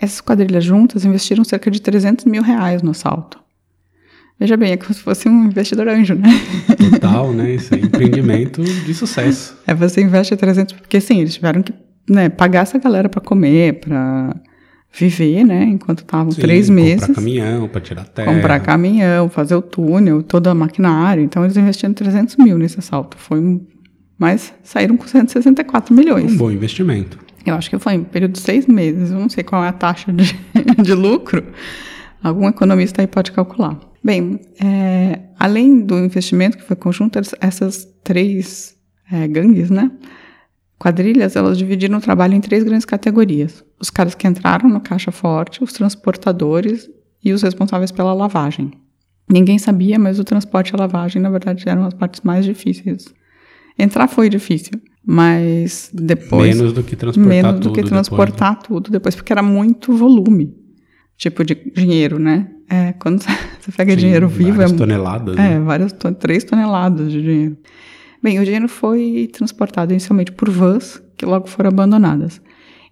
Essas 0.00 0.20
quadrilhas 0.20 0.64
juntas 0.64 1.04
investiram 1.04 1.44
cerca 1.44 1.70
de 1.70 1.80
300 1.80 2.24
mil 2.24 2.42
reais 2.42 2.82
no 2.82 2.90
assalto. 2.90 3.38
Veja 4.40 4.56
bem, 4.56 4.72
é 4.72 4.76
como 4.76 4.94
se 4.94 5.00
fosse 5.00 5.28
um 5.28 5.46
investidor 5.46 5.88
anjo, 5.88 6.14
né? 6.14 6.28
Total, 6.92 7.32
né? 7.32 7.54
Isso 7.54 7.74
é 7.74 7.78
empreendimento 7.78 8.62
de 8.62 8.94
sucesso. 8.94 9.56
É, 9.66 9.74
você 9.74 10.00
investe 10.00 10.36
300, 10.36 10.74
porque 10.74 11.00
sim, 11.00 11.20
eles 11.20 11.34
tiveram 11.34 11.60
que 11.60 11.74
né, 12.08 12.28
pagar 12.28 12.62
essa 12.62 12.78
galera 12.78 13.08
para 13.08 13.20
comer, 13.20 13.80
para 13.80 14.36
viver, 14.92 15.44
né? 15.44 15.64
Enquanto 15.64 16.00
estavam 16.00 16.32
três 16.32 16.68
meses. 16.68 17.06
Comprar 17.06 17.14
caminhão 17.14 17.68
para 17.68 17.80
tirar 17.80 18.04
terra. 18.04 18.34
Comprar 18.34 18.60
caminhão, 18.60 19.28
fazer 19.28 19.54
o 19.54 19.62
túnel, 19.62 20.22
toda 20.22 20.50
a 20.50 20.54
maquinária. 20.54 21.22
Então 21.22 21.44
eles 21.44 21.56
investiram 21.56 21.94
300 21.94 22.36
mil 22.36 22.58
nesse 22.58 22.78
assalto. 22.78 23.16
Foi 23.16 23.38
um, 23.38 23.64
mas 24.18 24.52
saíram 24.62 24.96
com 24.96 25.06
164 25.06 25.94
milhões. 25.94 26.32
Um 26.32 26.36
bom 26.36 26.50
investimento. 26.50 27.18
Eu 27.46 27.54
acho 27.54 27.70
que 27.70 27.78
foi 27.78 27.94
em 27.94 28.04
período 28.04 28.32
de 28.32 28.40
seis 28.40 28.66
meses. 28.66 29.10
Eu 29.10 29.18
não 29.18 29.28
sei 29.28 29.44
qual 29.44 29.64
é 29.64 29.68
a 29.68 29.72
taxa 29.72 30.12
de, 30.12 30.38
de 30.82 30.94
lucro. 30.94 31.44
Algum 32.22 32.48
economista 32.48 33.00
aí 33.00 33.06
pode 33.06 33.30
calcular. 33.30 33.78
Bem, 34.02 34.40
é, 34.60 35.20
além 35.38 35.80
do 35.80 35.98
investimento 35.98 36.56
que 36.56 36.64
foi 36.64 36.76
conjunto, 36.76 37.18
essas 37.40 37.86
três 38.02 38.76
é, 39.10 39.26
gangues, 39.28 39.70
né? 39.70 39.90
Quadrilhas, 40.78 41.34
elas 41.34 41.58
dividiram 41.58 41.98
o 41.98 42.00
trabalho 42.00 42.34
em 42.34 42.40
três 42.40 42.62
grandes 42.62 42.84
categorias: 42.84 43.64
os 43.80 43.90
caras 43.90 44.14
que 44.14 44.28
entraram 44.28 44.68
no 44.68 44.80
caixa 44.80 45.10
forte, 45.10 45.62
os 45.62 45.72
transportadores 45.72 46.88
e 47.24 47.32
os 47.32 47.42
responsáveis 47.42 47.90
pela 47.90 48.12
lavagem. 48.12 48.70
Ninguém 49.30 49.58
sabia, 49.58 49.98
mas 49.98 50.18
o 50.18 50.24
transporte 50.24 50.70
e 50.70 50.74
a 50.74 50.78
lavagem, 50.78 51.20
na 51.20 51.28
verdade, 51.28 51.68
eram 51.68 51.84
as 51.84 51.92
partes 51.92 52.22
mais 52.22 52.44
difíceis. 52.44 53.12
Entrar 53.78 54.08
foi 54.08 54.28
difícil, 54.28 54.72
mas 55.04 55.90
depois. 55.92 56.56
Menos 56.56 56.72
do 56.72 56.82
que 56.82 56.96
transportar 56.96 57.30
menos 57.30 57.52
tudo. 57.54 57.68
do 57.68 57.72
que 57.72 57.82
transportar 57.82 58.50
depois, 58.50 58.62
né? 58.62 58.66
tudo 58.68 58.90
depois, 58.90 59.14
porque 59.14 59.32
era 59.32 59.42
muito 59.42 59.92
volume. 59.92 60.54
Tipo 61.16 61.44
de 61.44 61.56
dinheiro, 61.74 62.18
né? 62.18 62.48
É, 62.70 62.92
quando 62.92 63.20
você 63.60 63.72
pega 63.76 63.92
Sim, 63.92 63.98
dinheiro 63.98 64.28
vivo. 64.28 64.52
Várias 64.52 64.72
é, 64.72 64.76
toneladas. 64.76 65.36
É, 65.36 65.40
né? 65.40 65.60
várias, 65.60 65.92
três 66.18 66.44
toneladas 66.44 67.10
de 67.10 67.20
dinheiro. 67.20 67.56
Bem, 68.22 68.40
o 68.40 68.44
dinheiro 68.44 68.68
foi 68.68 69.30
transportado 69.32 69.92
inicialmente 69.92 70.32
por 70.32 70.50
vans, 70.50 71.02
que 71.16 71.24
logo 71.24 71.46
foram 71.46 71.68
abandonadas. 71.68 72.40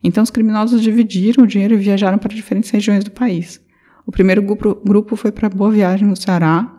Então, 0.02 0.22
os 0.22 0.30
criminosos 0.30 0.82
dividiram 0.82 1.44
o 1.44 1.46
dinheiro 1.46 1.74
e 1.74 1.78
viajaram 1.78 2.18
para 2.18 2.34
diferentes 2.34 2.70
regiões 2.70 3.02
do 3.02 3.10
país. 3.10 3.60
O 4.06 4.12
primeiro 4.12 4.40
grupo, 4.40 5.16
foi 5.16 5.32
para 5.32 5.48
Boa 5.48 5.70
Viagem, 5.70 6.06
no 6.06 6.14
Ceará. 6.14 6.72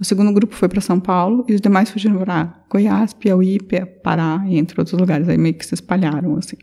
O 0.00 0.04
segundo 0.04 0.32
grupo 0.32 0.52
foi 0.56 0.68
para 0.68 0.80
São 0.80 0.98
Paulo. 0.98 1.44
E 1.48 1.54
os 1.54 1.60
demais 1.60 1.90
fugiram 1.90 2.18
para 2.18 2.64
Goiás, 2.68 3.12
Piauí, 3.14 3.60
Pará 4.02 4.42
entre 4.48 4.80
outros 4.80 4.98
lugares. 4.98 5.28
Aí 5.28 5.38
meio 5.38 5.54
que 5.54 5.64
se 5.64 5.74
espalharam, 5.74 6.36
assim. 6.36 6.56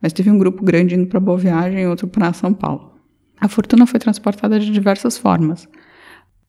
Mas 0.00 0.14
teve 0.14 0.30
um 0.30 0.38
grupo 0.38 0.64
grande 0.64 0.94
indo 0.94 1.06
para 1.06 1.20
Boa 1.20 1.36
Viagem 1.36 1.82
e 1.82 1.86
outro 1.86 2.08
para 2.08 2.32
São 2.32 2.54
Paulo. 2.54 2.94
A 3.38 3.46
fortuna 3.46 3.86
foi 3.86 4.00
transportada 4.00 4.58
de 4.58 4.70
diversas 4.70 5.18
formas. 5.18 5.68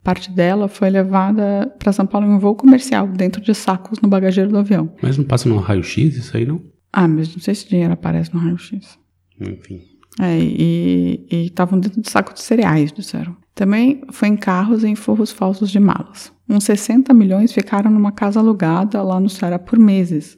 Parte 0.03 0.31
dela 0.31 0.67
foi 0.67 0.89
levada 0.89 1.73
para 1.77 1.91
São 1.91 2.05
Paulo 2.05 2.27
em 2.27 2.31
um 2.31 2.39
voo 2.39 2.55
comercial, 2.55 3.07
dentro 3.07 3.41
de 3.41 3.53
sacos 3.53 3.99
no 3.99 4.07
bagageiro 4.07 4.49
do 4.49 4.57
avião. 4.57 4.93
Mas 5.01 5.17
não 5.17 5.25
passa 5.25 5.49
no 5.49 5.57
raio-x 5.57 6.15
isso 6.15 6.35
aí, 6.37 6.45
não? 6.45 6.61
Ah, 6.91 7.07
mas 7.07 7.33
não 7.33 7.39
sei 7.41 7.53
se 7.53 7.67
dinheiro 7.67 7.93
aparece 7.93 8.33
no 8.33 8.39
raio-x. 8.39 8.97
Enfim. 9.39 9.81
É, 10.19 10.37
e 10.37 11.25
estavam 11.29 11.79
dentro 11.79 12.01
de 12.01 12.09
saco 12.09 12.33
de 12.33 12.41
cereais, 12.41 12.91
disseram. 12.91 13.37
Também 13.53 14.01
foi 14.11 14.29
em 14.29 14.37
carros 14.37 14.83
e 14.83 14.87
em 14.87 14.95
forros 14.95 15.31
falsos 15.31 15.69
de 15.69 15.79
malas. 15.79 16.31
Uns 16.49 16.63
60 16.63 17.13
milhões 17.13 17.51
ficaram 17.51 17.91
numa 17.91 18.11
casa 18.11 18.39
alugada 18.39 19.03
lá 19.03 19.19
no 19.19 19.29
Ceará 19.29 19.59
por 19.59 19.77
meses, 19.77 20.37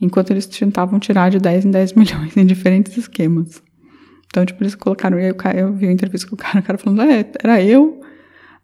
enquanto 0.00 0.30
eles 0.30 0.46
tentavam 0.46 0.98
tirar 0.98 1.30
de 1.30 1.38
10 1.38 1.64
em 1.64 1.70
10 1.70 1.94
milhões 1.94 2.36
em 2.36 2.46
diferentes 2.46 2.96
esquemas. 2.96 3.62
Então, 4.26 4.46
tipo, 4.46 4.62
eles 4.62 4.74
colocaram. 4.74 5.18
E 5.18 5.26
aí 5.26 5.58
eu 5.58 5.72
vi 5.74 5.86
uma 5.86 5.92
entrevista 5.92 6.28
com 6.28 6.34
o 6.34 6.38
cara, 6.38 6.60
o 6.60 6.62
cara 6.62 6.78
falando: 6.78 7.02
é, 7.02 7.30
era 7.42 7.62
eu 7.62 8.00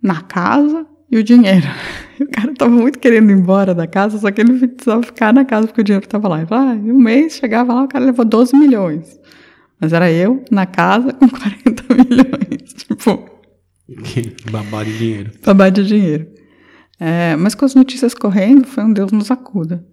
na 0.02 0.22
casa 0.22 0.86
e 1.10 1.18
o 1.18 1.24
dinheiro. 1.24 1.66
E 2.18 2.24
o 2.24 2.28
cara 2.28 2.52
tava 2.54 2.70
muito 2.70 2.98
querendo 2.98 3.30
ir 3.30 3.34
embora 3.34 3.74
da 3.74 3.86
casa, 3.86 4.18
só 4.18 4.30
que 4.30 4.40
ele 4.40 4.66
precisava 4.68 5.02
ficar 5.02 5.32
na 5.32 5.44
casa 5.44 5.66
porque 5.66 5.80
o 5.80 5.84
dinheiro 5.84 6.06
tava 6.06 6.28
lá. 6.28 6.42
E 6.42 6.46
ah, 6.50 6.72
um 6.74 6.98
mês 6.98 7.34
chegava 7.34 7.74
lá, 7.74 7.84
o 7.84 7.88
cara 7.88 8.04
levou 8.04 8.24
12 8.24 8.56
milhões. 8.56 9.18
Mas 9.80 9.92
era 9.92 10.10
eu 10.10 10.44
na 10.50 10.66
casa 10.66 11.12
com 11.12 11.28
40 11.28 11.84
milhões. 11.94 12.72
Tipo. 12.74 13.30
Babado 14.50 14.90
de 14.90 14.98
dinheiro. 14.98 15.32
Babado 15.44 15.82
de 15.82 15.88
dinheiro. 15.88 16.28
É, 17.00 17.36
mas 17.36 17.54
com 17.54 17.64
as 17.64 17.74
notícias 17.74 18.12
correndo, 18.12 18.66
foi 18.66 18.84
um 18.84 18.92
Deus 18.92 19.12
nos 19.12 19.30
acuda. 19.30 19.84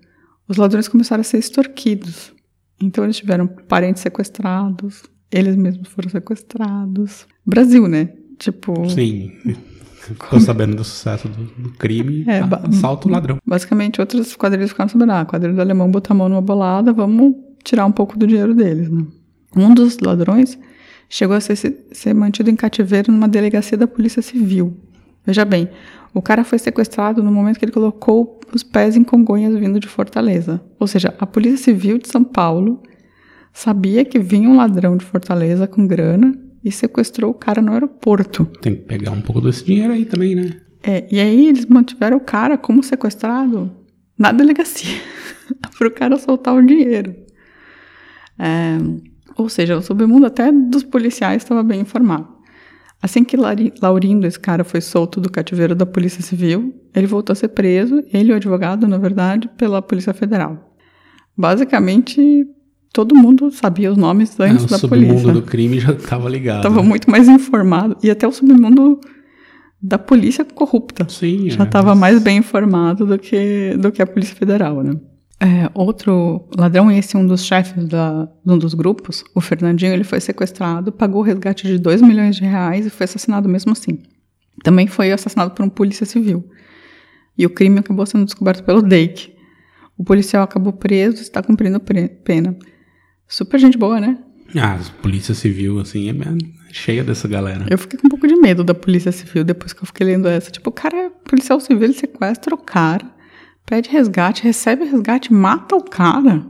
Os 0.48 0.58
ladrões 0.58 0.88
começaram 0.88 1.22
a 1.22 1.24
ser 1.24 1.38
extorquidos. 1.38 2.34
Então 2.82 3.04
eles 3.04 3.18
tiveram 3.18 3.48
parentes 3.48 4.02
sequestrados, 4.02 5.04
eles 5.32 5.56
mesmos 5.56 5.88
foram 5.88 6.10
sequestrados. 6.10 7.28
Brasil, 7.46 7.88
né? 7.88 8.10
Tipo. 8.38 8.90
Sim. 8.90 9.32
Ficou 10.08 10.40
sabendo 10.40 10.76
do 10.76 10.84
sucesso 10.84 11.28
do, 11.28 11.70
crime, 11.72 12.24
É, 12.28 12.40
tá, 12.42 12.48
ba- 12.48 12.62
assalta 12.68 13.08
o 13.08 13.12
ladrão. 13.12 13.38
Basicamente, 13.46 14.00
outras 14.00 14.36
quadrilhas 14.36 14.70
ficaram 14.70 14.90
sabendo, 14.90 15.12
ah, 15.12 15.22
a 15.22 15.26
quadrilha 15.26 15.56
do 15.56 15.62
alemão 15.62 15.90
botou 15.90 16.14
a 16.14 16.18
mão 16.18 16.30
numa 16.30 16.42
bolada, 16.42 16.94
vamos 16.94 17.34
tirar 17.64 17.86
um 17.86 17.92
pouco 17.92 18.18
do 18.18 18.28
dinheiro 18.28 18.54
deles, 18.54 18.90
né? 18.90 19.04
Um 19.56 19.74
dos 19.74 19.98
ladrões 20.00 20.58
chegou 21.10 21.36
a 21.36 21.40
ser, 21.42 21.56
ser 21.92 22.14
mantido 22.14 22.50
em 22.50 22.56
cativeiro 22.56 23.12
numa 23.12 23.28
delegacia 23.28 23.78
da 23.78 23.88
Polícia 23.88 24.22
Civil. 24.22 24.76
Veja 25.26 25.44
bem, 25.46 25.70
o 26.14 26.22
cara 26.22 26.44
foi 26.44 26.60
sequestrado 26.60 27.24
no 27.24 27.32
momento 27.32 27.58
que 27.58 27.66
ele 27.66 27.72
colocou 27.72 28.40
os 28.54 28.62
pés 28.64 28.96
em 28.96 29.04
Congonhas 29.04 29.56
vindo 29.58 29.80
de 29.80 29.88
Fortaleza. 29.88 30.62
Ou 30.80 30.86
seja, 30.88 31.14
a 31.20 31.26
Polícia 31.26 31.58
Civil 31.58 31.98
de 31.98 32.08
São 32.10 32.24
Paulo 32.24 32.82
sabia 33.54 34.06
que 34.06 34.20
vinha 34.20 34.48
um 34.50 34.56
ladrão 34.58 34.98
de 34.98 35.04
Fortaleza 35.06 35.66
com 35.68 35.88
grana 35.88 36.38
e 36.66 36.72
sequestrou 36.72 37.30
o 37.30 37.34
cara 37.36 37.62
no 37.62 37.72
aeroporto. 37.72 38.46
Tem 38.60 38.76
que 38.76 38.82
pegar 38.82 39.12
um 39.12 39.22
pouco 39.22 39.40
desse 39.40 39.64
dinheiro 39.64 39.94
aí 39.94 40.04
também, 40.04 40.34
né? 40.34 40.60
É, 40.84 41.08
e 41.12 41.20
aí 41.20 41.48
eles 41.48 41.68
mantiveram 41.68 42.18
o 42.18 42.22
cara 42.22 42.58
como 42.58 42.82
sequestrado 42.82 43.72
na 44.18 44.32
delegacia 44.32 45.00
para 45.78 45.88
o 45.88 45.92
cara 45.92 46.18
soltar 46.18 46.56
o 46.56 46.66
dinheiro. 46.66 47.16
É, 48.40 48.78
ou 49.38 49.48
seja, 49.48 49.78
o 49.78 49.82
submundo 49.82 50.26
até 50.26 50.52
dos 50.52 50.84
policiais 50.84 51.44
estava 51.44 51.62
bem 51.62 51.82
informado. 51.82 52.34
Assim 53.02 53.24
que 53.24 53.38
Laurindo, 53.82 54.26
esse 54.26 54.40
cara, 54.40 54.64
foi 54.64 54.82
solto 54.82 55.22
do 55.22 55.30
cativeiro 55.30 55.76
da 55.76 55.86
Polícia 55.86 56.24
Civil, 56.24 56.74
ele 56.96 57.06
voltou 57.06 57.34
a 57.34 57.36
ser 57.36 57.50
preso, 57.50 58.04
ele 58.12 58.32
e 58.32 58.34
o 58.34 58.36
advogado, 58.36 58.88
na 58.88 58.98
verdade, 58.98 59.48
pela 59.50 59.82
Polícia 59.82 60.14
Federal. 60.14 60.76
Basicamente, 61.38 62.48
todo 62.96 63.14
mundo 63.14 63.52
sabia 63.52 63.92
os 63.92 63.98
nomes 63.98 64.40
antes 64.40 64.64
Ah, 64.64 64.68
o 64.68 64.70
da 64.70 64.78
submundo 64.78 65.08
polícia. 65.16 65.34
do 65.34 65.42
crime 65.42 65.80
já 65.82 65.94
tava 65.94 66.30
ligado. 66.30 66.60
Estava 66.60 66.82
né? 66.82 66.88
muito 66.88 67.12
mais 67.12 67.28
informado. 67.28 67.98
E 68.02 68.10
até 68.10 68.26
o 68.26 68.32
submundo 68.32 69.02
da 69.82 70.00
polícia 70.00 70.46
corrupta 70.46 71.06
Sim, 71.10 71.50
já 71.50 71.64
é, 71.66 71.68
estava 71.68 71.90
mas- 71.90 72.00
mais 72.14 72.24
bem 72.24 72.38
informado 72.38 73.06
do 73.06 73.20
que, 73.20 73.76
do 73.78 73.92
que 73.92 74.02
a 74.02 74.08
Polícia 74.08 74.34
Federal, 74.34 74.82
né? 74.82 74.94
É, 75.42 75.70
outro 75.74 76.48
ladrão, 76.58 76.90
esse 76.90 77.18
um 77.18 77.28
dos 77.28 77.44
chefes 77.44 77.86
da, 77.86 78.30
de 78.46 78.54
um 78.54 78.58
dos 78.58 78.74
grupos, 78.74 79.26
o 79.36 79.42
Fernandinho, 79.42 79.92
ele 79.92 80.06
foi 80.06 80.22
sequestrado, 80.22 80.94
pagou 80.94 81.20
o 81.20 81.26
resgate 81.26 81.68
de 81.68 81.78
2 81.78 82.02
milhões 82.02 82.38
de 82.38 82.44
reais 82.46 82.86
e 82.86 82.90
foi 82.90 83.04
assassinado 83.04 83.50
mesmo 83.50 83.74
assim. 83.74 84.00
Também 84.64 84.88
foi 84.88 85.12
assassinado 85.12 85.52
por 85.52 85.66
um 85.66 85.70
polícia 85.70 86.06
civil. 86.06 86.50
E 87.38 87.46
o 87.46 87.50
crime 87.50 87.80
acabou 87.80 88.06
sendo 88.06 88.24
descoberto 88.24 88.64
pelo 88.64 88.82
DEIC. 88.82 89.36
O 89.98 90.06
policial 90.06 90.44
acabou 90.44 90.72
preso 90.72 91.18
e 91.18 91.22
está 91.22 91.44
cumprindo 91.44 91.82
pena. 92.24 92.56
Super 93.28 93.60
gente 93.60 93.78
boa, 93.78 94.00
né? 94.00 94.18
Ah, 94.56 94.76
a 94.76 95.02
polícia 95.02 95.34
civil, 95.34 95.80
assim, 95.80 96.10
é 96.10 96.14
cheia 96.72 97.04
dessa 97.04 97.28
galera. 97.28 97.66
Eu 97.70 97.78
fiquei 97.78 98.00
com 98.00 98.08
um 98.08 98.10
pouco 98.10 98.28
de 98.28 98.36
medo 98.36 98.64
da 98.64 98.74
polícia 98.74 99.12
civil 99.12 99.44
depois 99.44 99.74
que 99.74 99.82
eu 99.82 99.88
fiquei 99.88 100.06
lendo 100.06 100.28
essa. 100.28 100.52
Tipo, 100.52 100.70
o 100.70 100.74
cara 100.74 101.10
policial 101.24 101.60
civil, 101.60 101.84
ele 101.84 101.94
sequestra 101.94 102.54
o 102.54 102.58
cara, 102.58 103.06
pede 103.66 103.90
resgate, 103.90 104.44
recebe 104.44 104.86
resgate, 104.86 105.34
mata 105.34 105.76
o 105.76 105.84
cara. 105.84 106.46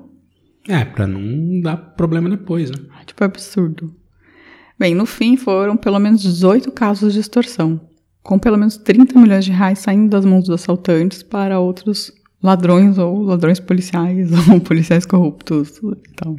É, 0.68 0.84
pra 0.84 1.08
não 1.08 1.62
dar 1.62 1.78
problema 1.78 2.30
depois, 2.30 2.70
né? 2.72 2.78
Tipo, 3.06 3.24
é 3.24 3.28
absurdo. 3.28 3.96
Bem, 4.78 4.94
no 4.94 5.06
fim 5.06 5.38
foram 5.38 5.78
pelo 5.78 6.00
menos 6.00 6.22
18 6.22 6.72
casos 6.72 7.14
de 7.14 7.20
extorsão, 7.20 7.80
com 8.22 8.38
pelo 8.38 8.58
menos 8.58 8.76
30 8.76 9.18
milhões 9.20 9.46
de 9.46 9.52
reais 9.52 9.80
saindo 9.80 10.10
das 10.10 10.26
mãos 10.26 10.46
dos 10.46 10.62
assaltantes 10.62 11.24
para 11.24 11.60
outros 11.60 12.12
ladrões 12.44 12.98
ou 12.98 13.22
ladrões 13.22 13.60
policiais 13.60 14.30
ou 14.52 14.60
policiais 14.60 15.06
corruptos 15.06 15.78
e 15.78 16.14
tal. 16.16 16.36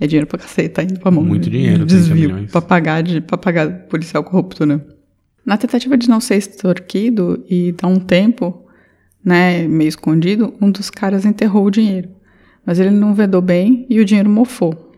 É 0.00 0.06
dinheiro 0.06 0.26
pra 0.26 0.38
caceta 0.38 0.82
indo 0.82 1.00
pra 1.00 1.10
mão. 1.10 1.24
Muito 1.24 1.46
né? 1.46 1.50
dinheiro, 1.50 1.86
30 1.86 1.94
Desvio 1.94 2.48
pra 2.48 2.60
pagar, 2.60 3.02
de, 3.02 3.20
pra 3.20 3.36
pagar 3.36 3.68
policial 3.88 4.22
corrupto, 4.22 4.64
né? 4.64 4.80
Na 5.44 5.56
tentativa 5.56 5.96
de 5.96 6.08
não 6.08 6.20
ser 6.20 6.36
extorquido 6.36 7.44
e 7.48 7.72
dar 7.72 7.88
um 7.88 7.98
tempo, 7.98 8.64
né, 9.24 9.66
meio 9.66 9.88
escondido, 9.88 10.54
um 10.60 10.70
dos 10.70 10.90
caras 10.90 11.24
enterrou 11.24 11.64
o 11.64 11.70
dinheiro. 11.70 12.10
Mas 12.64 12.78
ele 12.78 12.90
não 12.90 13.14
vedou 13.14 13.40
bem 13.40 13.86
e 13.88 13.98
o 13.98 14.04
dinheiro 14.04 14.28
mofou. 14.28 14.92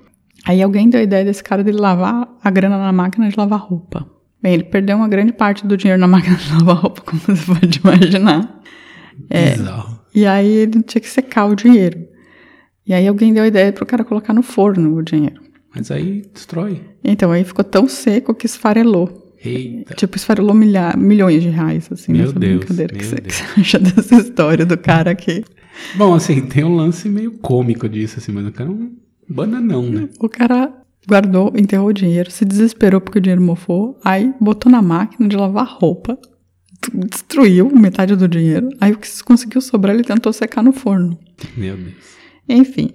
Aí 0.44 0.60
alguém 0.62 0.88
deu 0.90 1.00
a 1.00 1.04
ideia 1.04 1.24
desse 1.24 1.42
cara 1.42 1.62
dele 1.62 1.78
lavar 1.78 2.28
a 2.42 2.50
grana 2.50 2.76
na 2.78 2.92
máquina 2.92 3.28
de 3.28 3.36
lavar 3.36 3.60
roupa. 3.60 4.06
Bem, 4.42 4.54
ele 4.54 4.64
perdeu 4.64 4.96
uma 4.96 5.08
grande 5.08 5.32
parte 5.32 5.66
do 5.66 5.76
dinheiro 5.76 6.00
na 6.00 6.08
máquina 6.08 6.36
de 6.36 6.52
lavar 6.52 6.76
roupa, 6.76 7.02
como 7.02 7.20
você 7.20 7.44
pode 7.46 7.78
imaginar. 7.78 8.60
É. 9.28 9.52
Bizarro. 9.52 10.00
E 10.14 10.26
aí 10.26 10.48
ele 10.48 10.82
tinha 10.82 11.00
que 11.00 11.08
secar 11.08 11.46
o 11.46 11.54
dinheiro. 11.54 12.08
E 12.90 12.92
aí 12.92 13.06
alguém 13.06 13.32
deu 13.32 13.44
a 13.44 13.46
ideia 13.46 13.72
pro 13.72 13.86
cara 13.86 14.02
colocar 14.02 14.34
no 14.34 14.42
forno 14.42 14.96
o 14.96 15.00
dinheiro. 15.00 15.40
Mas 15.72 15.92
aí 15.92 16.24
destrói. 16.34 16.80
Então 17.04 17.30
aí 17.30 17.44
ficou 17.44 17.64
tão 17.64 17.86
seco 17.86 18.34
que 18.34 18.46
esfarelou. 18.46 19.30
Eita. 19.44 19.94
Tipo, 19.94 20.16
esfarelou 20.16 20.52
milha- 20.52 20.96
milhões 20.98 21.40
de 21.40 21.48
reais, 21.50 21.88
assim, 21.92 22.10
Meu 22.10 22.22
nessa 22.26 22.38
Deus, 22.40 22.56
brincadeira. 22.64 22.92
O 22.92 22.98
que 22.98 23.04
meu 23.04 23.10
você, 23.14 23.20
Deus. 23.20 23.36
que 23.36 23.44
você 23.54 23.60
acha 23.60 23.78
dessa 23.78 24.16
história 24.16 24.66
do 24.66 24.76
cara 24.76 25.12
aqui? 25.12 25.44
Bom, 25.94 26.12
assim, 26.14 26.40
tem 26.48 26.64
um 26.64 26.74
lance 26.74 27.08
meio 27.08 27.30
cômico 27.38 27.88
disso, 27.88 28.18
assim, 28.18 28.32
mas 28.32 28.44
o 28.44 28.50
cara 28.50 28.68
é 28.68 28.72
um 28.72 28.90
bananão, 29.28 29.84
né? 29.88 30.08
O 30.18 30.28
cara 30.28 30.72
guardou, 31.08 31.52
enterrou 31.56 31.90
o 31.90 31.92
dinheiro, 31.92 32.28
se 32.28 32.44
desesperou 32.44 33.00
porque 33.00 33.18
o 33.20 33.22
dinheiro 33.22 33.40
mofou, 33.40 33.96
aí 34.04 34.34
botou 34.40 34.70
na 34.70 34.82
máquina 34.82 35.28
de 35.28 35.36
lavar 35.36 35.64
roupa, 35.78 36.18
destruiu 36.92 37.70
metade 37.70 38.16
do 38.16 38.26
dinheiro, 38.28 38.68
aí 38.80 38.92
o 38.92 38.98
que 38.98 39.08
conseguiu 39.22 39.60
sobrar 39.60 39.94
ele 39.94 40.04
tentou 40.04 40.32
secar 40.32 40.62
no 40.62 40.72
forno. 40.72 41.16
Meu 41.56 41.76
Deus. 41.76 42.19
Enfim, 42.52 42.90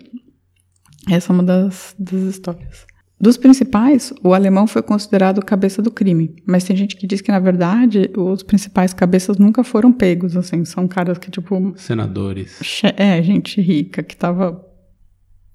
essa 1.09 1.31
é 1.31 1.33
uma 1.33 1.43
das, 1.43 1.95
das 1.97 2.21
histórias. 2.21 2.85
Dos 3.19 3.37
principais, 3.37 4.13
o 4.21 4.33
alemão 4.33 4.67
foi 4.67 4.83
considerado 4.83 5.43
cabeça 5.43 5.81
do 5.81 5.89
crime, 5.89 6.35
mas 6.45 6.65
tem 6.65 6.75
gente 6.75 6.97
que 6.97 7.07
diz 7.07 7.21
que, 7.21 7.31
na 7.31 7.39
verdade, 7.39 8.11
os 8.17 8.43
principais 8.43 8.93
cabeças 8.93 9.37
nunca 9.37 9.63
foram 9.63 9.93
pegos, 9.93 10.35
assim, 10.35 10.65
são 10.65 10.85
caras 10.87 11.17
que, 11.17 11.31
tipo, 11.31 11.73
Senadores. 11.77 12.59
é, 12.97 13.23
gente 13.23 13.61
rica 13.61 14.03
que 14.03 14.17
tava. 14.17 14.61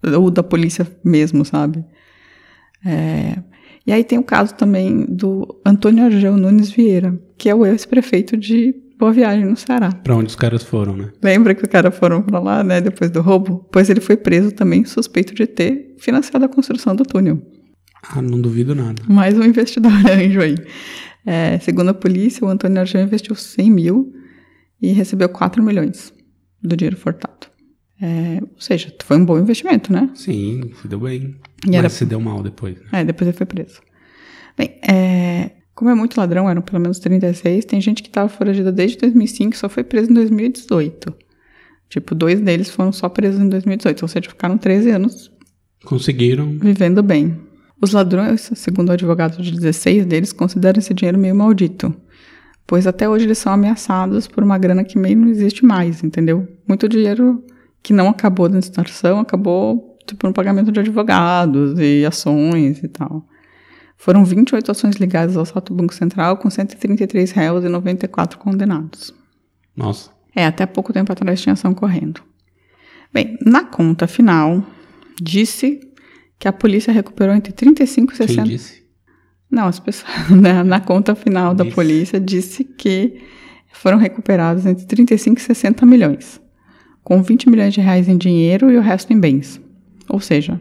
Ou 0.03 0.31
da 0.31 0.43
polícia 0.43 0.87
mesmo, 1.05 1.45
sabe? 1.45 1.85
É, 2.83 3.37
e 3.87 3.93
aí 3.93 4.03
tem 4.03 4.19
o 4.19 4.25
caso 4.25 4.55
também 4.55 5.05
do 5.05 5.61
Antônio 5.65 6.05
Argel 6.05 6.39
Nunes 6.39 6.71
Vieira, 6.71 7.21
que 7.37 7.51
é 7.51 7.55
o 7.55 7.67
ex-prefeito 7.67 8.39
de 8.39 8.75
Boa 9.01 9.13
Viagem, 9.13 9.47
no 9.47 9.57
Ceará. 9.57 9.91
Pra 9.91 10.15
onde 10.15 10.29
os 10.29 10.37
caras 10.37 10.63
foram, 10.63 10.95
né? 10.97 11.11
Lembra 11.23 11.55
que 11.55 11.63
os 11.63 11.69
caras 11.69 11.97
foram 11.97 12.21
pra 12.23 12.39
lá, 12.39 12.63
né, 12.63 12.81
depois 12.83 13.11
do 13.11 13.21
roubo? 13.23 13.67
Pois 13.73 13.89
ele 13.89 14.01
foi 14.01 14.17
preso 14.17 14.53
também, 14.53 14.85
suspeito 14.85 15.35
de 15.35 15.47
ter 15.47 15.97
financiado 15.99 16.45
a 16.45 16.49
construção 16.49 16.95
do 16.95 17.03
túnel. 17.05 17.41
Ah, 18.03 18.21
não 18.21 18.41
duvido 18.41 18.75
nada. 18.75 19.03
Mais 19.09 19.37
um 19.39 19.43
investidor 19.45 19.91
anjo 20.07 20.41
aí. 20.41 20.55
É, 21.27 21.59
segundo 21.61 21.89
a 21.89 21.95
polícia, 21.95 22.45
o 22.47 22.49
Antônio 22.49 22.79
Argel 22.81 23.03
investiu 23.03 23.35
100 23.35 23.71
mil 23.71 24.13
e 24.81 24.93
recebeu 24.93 25.29
4 25.29 25.63
milhões 25.63 26.13
do 26.63 26.77
dinheiro 26.77 26.97
furtado. 26.97 27.47
É, 28.03 28.39
ou 28.43 28.61
seja, 28.61 28.95
foi 29.03 29.17
um 29.19 29.25
bom 29.25 29.39
investimento, 29.39 29.93
né? 29.93 30.09
Sim, 30.15 30.73
se 30.81 30.89
deu 30.89 31.01
bem. 31.01 31.37
E 31.65 31.69
mas 31.69 31.75
era- 31.77 31.89
se 31.91 32.05
deu 32.07 32.21
mal 32.21 32.43
depois, 32.43 32.77
né? 32.79 32.87
É, 33.01 33.05
depois 33.05 33.29
ele 33.29 33.37
foi 33.37 33.47
preso. 33.47 33.81
Bem, 34.57 34.79
é, 34.87 35.51
como 35.81 35.91
é 35.91 35.95
muito 35.95 36.21
ladrão, 36.21 36.47
eram 36.47 36.61
pelo 36.61 36.79
menos 36.79 36.99
36, 36.99 37.65
tem 37.65 37.81
gente 37.81 38.03
que 38.03 38.11
estava 38.11 38.29
foragida 38.29 38.71
desde 38.71 38.99
2005 38.99 39.55
e 39.55 39.59
só 39.59 39.67
foi 39.67 39.83
preso 39.83 40.11
em 40.11 40.15
2018. 40.15 41.11
Tipo, 41.89 42.15
dois 42.15 42.39
deles 42.39 42.69
foram 42.69 42.93
só 42.93 43.09
presos 43.09 43.41
em 43.41 43.49
2018, 43.49 44.03
ou 44.03 44.09
seja, 44.09 44.29
ficaram 44.29 44.59
13 44.59 44.91
anos 44.91 45.33
Conseguiram. 45.83 46.59
vivendo 46.59 47.03
bem. 47.03 47.35
Os 47.81 47.95
ladrões, 47.95 48.51
segundo 48.57 48.91
o 48.91 48.93
advogado 48.93 49.43
de 49.43 49.53
16 49.53 50.05
deles, 50.05 50.35
consideram 50.35 50.81
esse 50.81 50.93
dinheiro 50.93 51.17
meio 51.17 51.35
maldito, 51.35 51.97
pois 52.67 52.87
até 52.87 53.09
hoje 53.09 53.25
eles 53.25 53.39
são 53.39 53.51
ameaçados 53.51 54.29
por 54.29 54.45
uma 54.45 54.59
grana 54.59 54.85
que 54.85 54.99
meio 54.99 55.17
não 55.17 55.29
existe 55.29 55.65
mais, 55.65 56.05
entendeu? 56.05 56.47
Muito 56.69 56.87
dinheiro 56.91 57.43
que 57.83 57.95
não 57.95 58.11
acabou 58.11 58.51
da 58.51 58.59
extorsão, 58.59 59.19
acabou 59.19 59.97
tipo, 60.07 60.27
no 60.27 60.35
pagamento 60.35 60.71
de 60.71 60.79
advogados 60.79 61.79
e 61.79 62.05
ações 62.05 62.83
e 62.83 62.89
tal. 62.89 63.27
Foram 64.01 64.25
28 64.25 64.71
ações 64.71 64.97
ligadas 64.97 65.37
ao 65.37 65.43
assalto 65.43 65.75
do 65.75 65.77
Banco 65.77 65.93
Central, 65.93 66.39
com 66.39 66.49
133 66.49 67.33
réus 67.33 67.63
e 67.63 67.69
94 67.69 68.39
condenados. 68.39 69.13
Nossa. 69.77 70.11
É, 70.35 70.47
até 70.47 70.65
pouco 70.65 70.91
tempo 70.91 71.13
atrás 71.13 71.39
tinha 71.43 71.53
ação 71.53 71.75
correndo. 71.75 72.23
Bem, 73.13 73.37
na 73.45 73.63
conta 73.63 74.07
final, 74.07 74.65
disse 75.21 75.81
que 76.39 76.49
a 76.49 76.53
polícia 76.53 76.91
recuperou 76.91 77.35
entre 77.35 77.53
35 77.53 78.15
e 78.15 78.17
Quem 78.17 78.27
60... 78.27 78.49
disse? 78.49 78.83
Não, 79.51 79.67
as 79.67 79.79
pessoas, 79.79 80.11
né, 80.33 80.63
na 80.63 80.81
conta 80.81 81.15
final 81.15 81.55
da 81.55 81.65
Disse. 81.65 81.75
polícia, 81.75 82.19
disse 82.19 82.65
que 82.65 83.21
foram 83.71 83.99
recuperados 83.99 84.65
entre 84.65 84.87
35 84.87 85.39
e 85.39 85.43
60 85.43 85.85
milhões, 85.85 86.41
com 87.05 87.23
20 87.23 87.51
milhões 87.51 87.75
de 87.75 87.83
reais 87.83 88.09
em 88.09 88.17
dinheiro 88.17 88.71
e 88.71 88.79
o 88.79 88.81
resto 88.81 89.13
em 89.13 89.21
bens. 89.21 89.61
Ou 90.09 90.21
seja, 90.21 90.59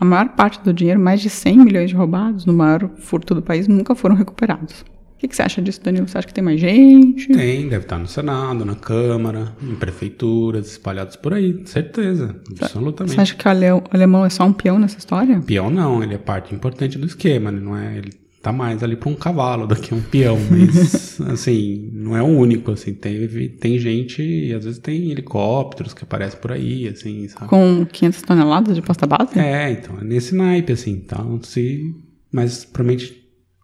a 0.00 0.04
maior 0.04 0.30
parte 0.30 0.60
do 0.64 0.72
dinheiro, 0.72 0.98
mais 0.98 1.20
de 1.20 1.28
100 1.28 1.58
milhões 1.58 1.90
de 1.90 1.96
roubados 1.96 2.46
no 2.46 2.54
maior 2.54 2.88
furto 2.96 3.34
do 3.34 3.42
país, 3.42 3.68
nunca 3.68 3.94
foram 3.94 4.16
recuperados. 4.16 4.80
O 4.80 5.20
que, 5.20 5.28
que 5.28 5.36
você 5.36 5.42
acha 5.42 5.60
disso, 5.60 5.82
Danilo? 5.82 6.08
Você 6.08 6.16
acha 6.16 6.26
que 6.26 6.32
tem 6.32 6.42
mais 6.42 6.58
gente? 6.58 7.28
Tem, 7.28 7.68
deve 7.68 7.84
estar 7.84 7.98
no 7.98 8.06
Senado, 8.06 8.64
na 8.64 8.74
Câmara, 8.74 9.54
em 9.62 9.74
prefeituras, 9.74 10.70
espalhados 10.70 11.14
por 11.16 11.34
aí, 11.34 11.60
certeza. 11.66 12.34
Absolutamente. 12.58 13.14
Você 13.14 13.20
acha 13.20 13.34
que 13.34 13.46
o 13.46 13.82
alemão 13.90 14.24
é 14.24 14.30
só 14.30 14.44
um 14.44 14.52
peão 14.54 14.78
nessa 14.78 14.96
história? 14.96 15.38
Peão 15.40 15.68
não, 15.68 16.02
ele 16.02 16.14
é 16.14 16.18
parte 16.18 16.54
importante 16.54 16.96
do 16.96 17.06
esquema, 17.06 17.50
ele 17.50 17.60
não 17.60 17.76
é, 17.76 17.98
ele 17.98 18.12
tá 18.42 18.52
mais 18.52 18.82
ali 18.82 18.96
para 18.96 19.10
um 19.10 19.14
cavalo 19.14 19.66
do 19.66 19.76
que 19.76 19.94
um 19.94 20.00
peão, 20.00 20.38
mas 20.50 21.20
assim, 21.30 21.90
não 21.92 22.16
é 22.16 22.22
o 22.22 22.26
único, 22.26 22.72
assim, 22.72 22.94
teve, 22.94 23.50
tem 23.50 23.78
gente, 23.78 24.22
e 24.22 24.54
às 24.54 24.64
vezes 24.64 24.80
tem 24.80 25.10
helicópteros 25.10 25.92
que 25.92 26.04
aparecem 26.04 26.40
por 26.40 26.52
aí, 26.52 26.88
assim, 26.88 27.28
sabe? 27.28 27.48
Com 27.48 27.86
500 27.86 28.22
toneladas 28.22 28.74
de 28.74 28.82
pasta 28.82 29.06
base? 29.06 29.38
É, 29.38 29.70
então, 29.70 29.98
é 30.00 30.04
nesse 30.04 30.34
naipe, 30.34 30.72
assim, 30.72 30.92
então 30.92 31.40
se, 31.42 31.94
mas 32.32 32.64
provavelmente 32.64 33.20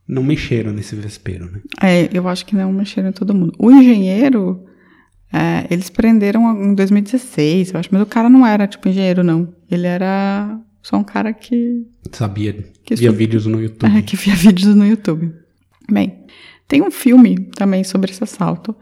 não 0.07 0.23
mexeram 0.23 0.73
nesse 0.73 0.95
vespeiro, 0.95 1.51
né? 1.51 1.61
É, 1.83 2.09
eu 2.13 2.29
acho 2.29 2.45
que 2.45 2.55
não 2.55 2.73
mexeram 2.73 3.09
em 3.09 3.13
todo 3.13 3.35
mundo. 3.35 3.53
O 3.59 3.71
engenheiro, 3.71 4.65
é, 5.33 5.67
eles 5.71 5.89
prenderam 5.89 6.53
em 6.63 6.75
2016, 6.75 7.73
eu 7.73 7.81
acho, 7.81 7.89
mas 7.91 8.03
o 8.03 8.07
cara 8.07 8.29
não 8.29 8.47
era 8.47 8.67
tipo 8.67 8.89
engenheiro, 8.89 9.25
não. 9.25 9.53
Ele 9.71 9.87
era 9.87 10.61
só 10.87 10.97
um 10.99 11.03
cara 11.03 11.33
que, 11.33 11.85
Sabia, 12.13 12.53
Que 12.85 12.95
via 12.95 13.11
vídeos 13.11 13.45
no 13.45 13.61
YouTube. 13.61 13.99
é, 13.99 14.03
que 14.03 14.15
via 14.15 14.35
vídeos 14.39 14.73
no 14.73 14.87
YouTube. 14.87 15.35
Bem, 15.91 16.21
tem 16.69 16.81
um 16.81 16.93
filme 16.93 17.51
também 17.57 17.83
sobre 17.83 18.13
esse 18.13 18.23
assalto 18.23 18.73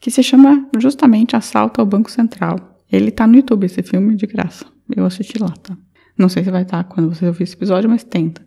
que 0.00 0.10
se 0.10 0.20
chama 0.20 0.68
justamente 0.76 1.36
Assalto 1.36 1.80
ao 1.80 1.86
Banco 1.86 2.10
Central. 2.10 2.82
Ele 2.90 3.12
tá 3.12 3.24
no 3.24 3.36
YouTube, 3.36 3.66
esse 3.66 3.84
filme, 3.84 4.16
de 4.16 4.26
graça. 4.26 4.66
Eu 4.96 5.06
assisti 5.06 5.38
lá, 5.38 5.50
tá? 5.62 5.76
Não 6.18 6.28
sei 6.28 6.42
se 6.42 6.50
vai 6.50 6.62
estar 6.62 6.82
quando 6.84 7.14
você 7.14 7.24
ouvir 7.24 7.44
esse 7.44 7.54
episódio, 7.54 7.88
mas 7.88 8.02
tenta. 8.02 8.44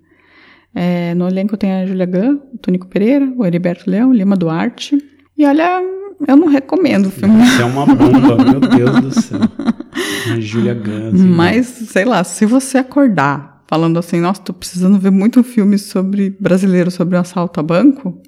É, 0.75 1.15
no 1.15 1.29
elenco 1.29 1.55
tem 1.55 1.71
a 1.71 1.85
Julia 1.85 2.05
Gunn, 2.05 2.39
o 2.53 2.57
Tonico 2.57 2.87
Pereira, 2.87 3.25
o 3.37 3.45
Heriberto 3.45 3.89
Leão, 3.89 4.09
o 4.09 4.13
Lima 4.13 4.35
Duarte. 4.35 4.97
E 5.37 5.45
olha, 5.45 5.81
eu 6.27 6.35
não 6.35 6.47
recomendo 6.49 7.05
o 7.05 7.11
filme. 7.11 7.41
Isso 7.41 7.61
é 7.61 7.65
uma 7.65 7.85
bomba, 7.85 8.35
meu 8.43 8.59
Deus 8.59 9.01
do 9.01 9.21
céu. 9.21 9.39
A 10.33 10.39
Julia 10.39 10.73
Gunn. 10.73 11.09
assim, 11.13 11.27
Mas, 11.27 11.65
sei 11.67 12.05
lá, 12.05 12.23
se 12.23 12.45
você 12.45 12.77
acordar 12.77 13.63
falando 13.67 13.99
assim, 13.99 14.19
nossa, 14.21 14.41
tô 14.41 14.53
precisando 14.53 14.97
ver 14.97 15.11
muito 15.11 15.43
filme 15.43 15.77
sobre 15.77 16.35
brasileiro 16.39 16.89
sobre 16.89 17.17
um 17.17 17.19
assalto 17.19 17.59
a 17.59 17.63
banco, 17.63 18.21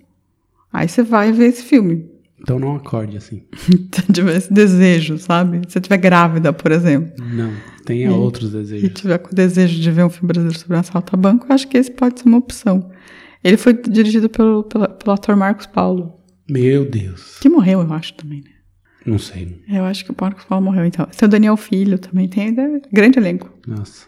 aí 0.71 0.88
você 0.88 1.01
vai 1.01 1.31
ver 1.31 1.45
esse 1.47 1.63
filme. 1.63 2.05
Então 2.41 2.57
não 2.59 2.75
acorde 2.75 3.17
assim. 3.17 3.43
Se 3.93 4.13
tiver 4.13 4.35
esse 4.38 4.51
desejo, 4.53 5.17
sabe? 5.17 5.57
Se 5.67 5.73
você 5.73 5.79
estiver 5.79 5.97
grávida, 5.97 6.51
por 6.53 6.71
exemplo, 6.71 7.12
Não, 7.33 7.51
tenha 7.85 8.12
outros 8.12 8.49
e 8.53 8.57
desejos. 8.57 8.89
tiver 8.93 9.17
com 9.17 9.33
desejo 9.35 9.79
de 9.79 9.91
ver 9.91 10.05
um 10.05 10.09
filme 10.09 10.27
brasileiro 10.27 10.57
sobre 10.59 10.77
um 10.77 10.79
assalto 10.79 11.15
a 11.15 11.17
banco, 11.17 11.45
eu 11.49 11.53
acho 11.55 11.67
que 11.67 11.77
esse 11.77 11.91
pode 11.91 12.19
ser 12.19 12.27
uma 12.29 12.38
opção. 12.38 12.89
Ele 13.43 13.57
foi 13.57 13.73
dirigido 13.73 14.29
pelo, 14.29 14.63
pela- 14.63 14.89
pelo 14.89 15.13
ator 15.13 15.35
Marcos 15.35 15.65
Paulo, 15.65 16.13
Meu 16.49 16.83
Deus. 16.89 17.38
que 17.41 17.47
morreu, 17.49 17.81
eu 17.81 17.93
acho, 17.93 18.13
também, 18.13 18.39
né? 18.41 18.51
Não 19.05 19.17
sei. 19.17 19.62
Eu 19.67 19.85
acho 19.85 20.03
que 20.03 20.12
o 20.12 20.15
Marcos 20.19 20.45
Paulo 20.45 20.65
morreu, 20.65 20.85
então. 20.85 21.07
O 21.21 21.27
Daniel 21.27 21.57
Filho 21.57 21.97
também, 21.97 22.27
tem 22.27 22.49
é, 22.49 22.81
grande 22.91 23.17
elenco. 23.19 23.49
Nossa. 23.65 24.05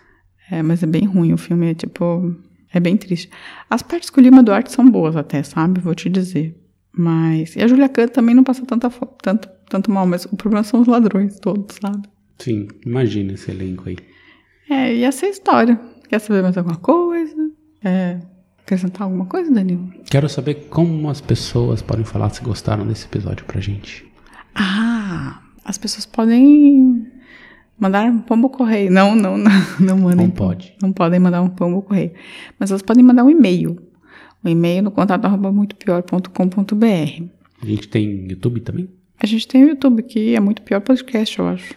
É, 0.50 0.62
mas 0.62 0.84
é 0.84 0.86
bem 0.86 1.06
ruim 1.06 1.34
o 1.34 1.38
filme, 1.38 1.72
é 1.72 1.74
tipo. 1.74 2.36
É 2.74 2.80
bem 2.80 2.96
triste. 2.96 3.30
As 3.70 3.82
partes 3.82 4.10
com 4.10 4.22
o 4.22 4.24
Lima 4.24 4.42
Duarte 4.42 4.72
são 4.72 4.90
boas 4.90 5.16
até, 5.16 5.44
sabe? 5.44 5.82
Vou 5.82 5.96
te 5.96 6.10
dizer. 6.10 6.58
Mas. 6.92 7.56
E 7.56 7.62
a 7.62 7.68
Julia 7.68 7.90
Kahn 7.90 8.08
também 8.08 8.36
não 8.36 8.44
passa 8.44 8.66
tanta, 8.66 8.90
tanto, 9.22 9.50
tanto 9.70 9.92
mal, 9.92 10.06
mas 10.06 10.26
o 10.26 10.36
problema 10.36 10.64
são 10.64 10.82
os 10.82 10.88
ladrões 10.88 11.40
todos, 11.40 11.78
sabe? 11.82 12.08
Sim, 12.38 12.68
imagina 12.86 13.34
esse 13.34 13.52
elenco 13.52 13.88
aí. 13.88 13.98
É, 14.70 14.94
e 14.96 15.04
essa 15.04 15.26
é 15.26 15.30
a 15.30 15.32
história. 15.32 15.80
Quer 16.10 16.20
saber 16.20 16.42
mais 16.42 16.58
alguma 16.58 16.78
coisa? 16.78 17.52
É, 17.84 18.20
acrescentar 18.60 19.04
alguma 19.04 19.26
coisa, 19.26 19.52
Danilo? 19.52 19.92
Quero 20.10 20.28
saber 20.28 20.68
como 20.70 21.10
as 21.10 21.22
pessoas 21.22 21.82
podem 21.82 22.06
falar 22.06 22.30
se 22.30 22.42
gostaram 22.42 22.86
desse 22.86 23.06
episódio 23.06 23.46
pra 23.46 23.62
gente. 23.62 24.11
Ah, 24.56 25.42
as 25.64 25.78
pessoas 25.78 26.06
podem 26.06 27.08
mandar 27.80 28.06
um 28.06 28.20
pombo 28.20 28.50
correio. 28.50 28.92
Não, 28.92 29.16
não, 29.16 29.38
não, 29.38 29.52
não 29.80 29.98
mandem. 29.98 30.28
Não 30.28 30.30
pode. 30.30 30.74
Não 30.82 30.92
podem 30.92 31.20
mandar 31.20 31.42
um 31.42 31.50
pombo 31.50 31.82
correio. 31.82 32.12
Mas 32.60 32.70
elas 32.70 32.82
podem 32.82 33.04
mandar 33.04 33.24
um 33.24 33.30
e-mail. 33.30 33.82
Um 34.44 34.50
e-mail 34.50 34.84
no 34.84 34.92
contato 34.92 35.26
arroba 35.26 35.52
muitopior.com.br. 35.52 37.24
A 37.62 37.66
gente 37.66 37.88
tem 37.88 38.28
YouTube 38.30 38.62
também? 38.62 38.90
A 39.20 39.26
gente 39.26 39.48
tem 39.48 39.64
o 39.64 39.70
YouTube, 39.70 40.02
que 40.04 40.36
é 40.36 40.40
muito 40.40 40.64
pior 40.64 40.82
podcast, 40.82 41.38
eu 41.38 41.48
acho. 41.48 41.76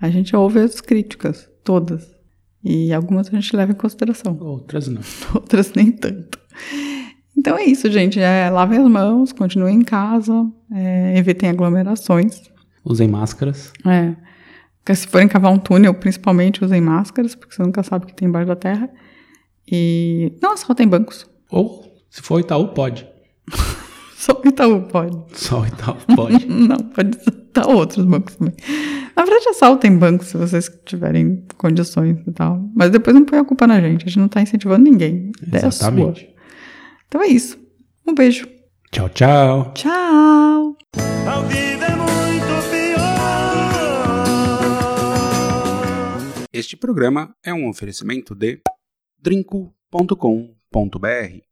a 0.00 0.10
gente 0.10 0.34
ouve 0.34 0.58
as 0.60 0.80
críticas, 0.80 1.48
todas. 1.64 2.17
E 2.62 2.92
algumas 2.92 3.28
a 3.28 3.30
gente 3.30 3.54
leva 3.54 3.72
em 3.72 3.74
consideração, 3.74 4.36
Outras 4.40 4.88
não. 4.88 5.00
outras 5.34 5.72
nem 5.74 5.92
tanto. 5.92 6.38
Então 7.36 7.56
é 7.56 7.64
isso, 7.64 7.90
gente. 7.90 8.18
É, 8.18 8.50
lavem 8.50 8.78
as 8.80 8.88
mãos, 8.88 9.32
continuem 9.32 9.76
em 9.76 9.84
casa, 9.84 10.32
é, 10.72 11.16
evitem 11.16 11.48
aglomerações. 11.48 12.42
Usem 12.84 13.06
máscaras. 13.06 13.72
É. 13.86 14.14
Porque 14.78 14.94
Se 14.94 15.06
forem 15.06 15.28
cavar 15.28 15.52
um 15.52 15.58
túnel, 15.58 15.94
principalmente 15.94 16.64
usem 16.64 16.80
máscaras, 16.80 17.34
porque 17.34 17.54
você 17.54 17.62
nunca 17.62 17.82
sabe 17.82 18.04
o 18.04 18.08
que 18.08 18.14
tem 18.14 18.26
embaixo 18.26 18.48
da 18.48 18.56
terra. 18.56 18.90
E 19.70 20.32
não 20.42 20.52
assaltem 20.52 20.88
bancos. 20.88 21.26
Ou, 21.50 21.84
se 22.10 22.22
for 22.22 22.40
Itaú, 22.40 22.68
pode. 22.68 23.06
Só 24.18 24.42
o 24.44 24.48
Itaú 24.48 24.82
pode. 24.82 25.16
Só 25.34 25.60
o 25.60 25.66
Itaú 25.66 25.96
pode. 26.16 26.44
Não, 26.50 26.76
pode 26.76 27.16
assaltar 27.18 27.68
outros 27.68 28.04
bancos 28.04 28.34
também. 28.34 28.52
Na 29.14 29.24
verdade, 29.24 29.48
assaltem 29.50 29.96
bancos 29.96 30.26
se 30.26 30.36
vocês 30.36 30.68
tiverem 30.84 31.46
condições 31.56 32.18
e 32.26 32.32
tal. 32.32 32.60
Mas 32.74 32.90
depois 32.90 33.14
não 33.14 33.24
põe 33.24 33.38
a 33.38 33.44
culpa 33.44 33.68
na 33.68 33.80
gente. 33.80 34.04
A 34.04 34.08
gente 34.08 34.18
não 34.18 34.26
tá 34.26 34.42
incentivando 34.42 34.82
ninguém. 34.82 35.30
É. 35.52 35.58
Exatamente. 35.58 36.28
Então 37.06 37.22
é 37.22 37.28
isso. 37.28 37.56
Um 38.04 38.12
beijo. 38.12 38.48
Tchau, 38.90 39.08
tchau. 39.10 39.72
Tchau! 39.74 40.76
A 40.96 41.40
vida 41.42 41.86
é 41.86 41.94
muito 41.94 42.70
pior. 42.70 42.98
Este 46.52 46.76
programa 46.76 47.32
é 47.44 47.54
um 47.54 47.68
oferecimento 47.68 48.34
de 48.34 48.60
drinco.com.br 49.20 51.42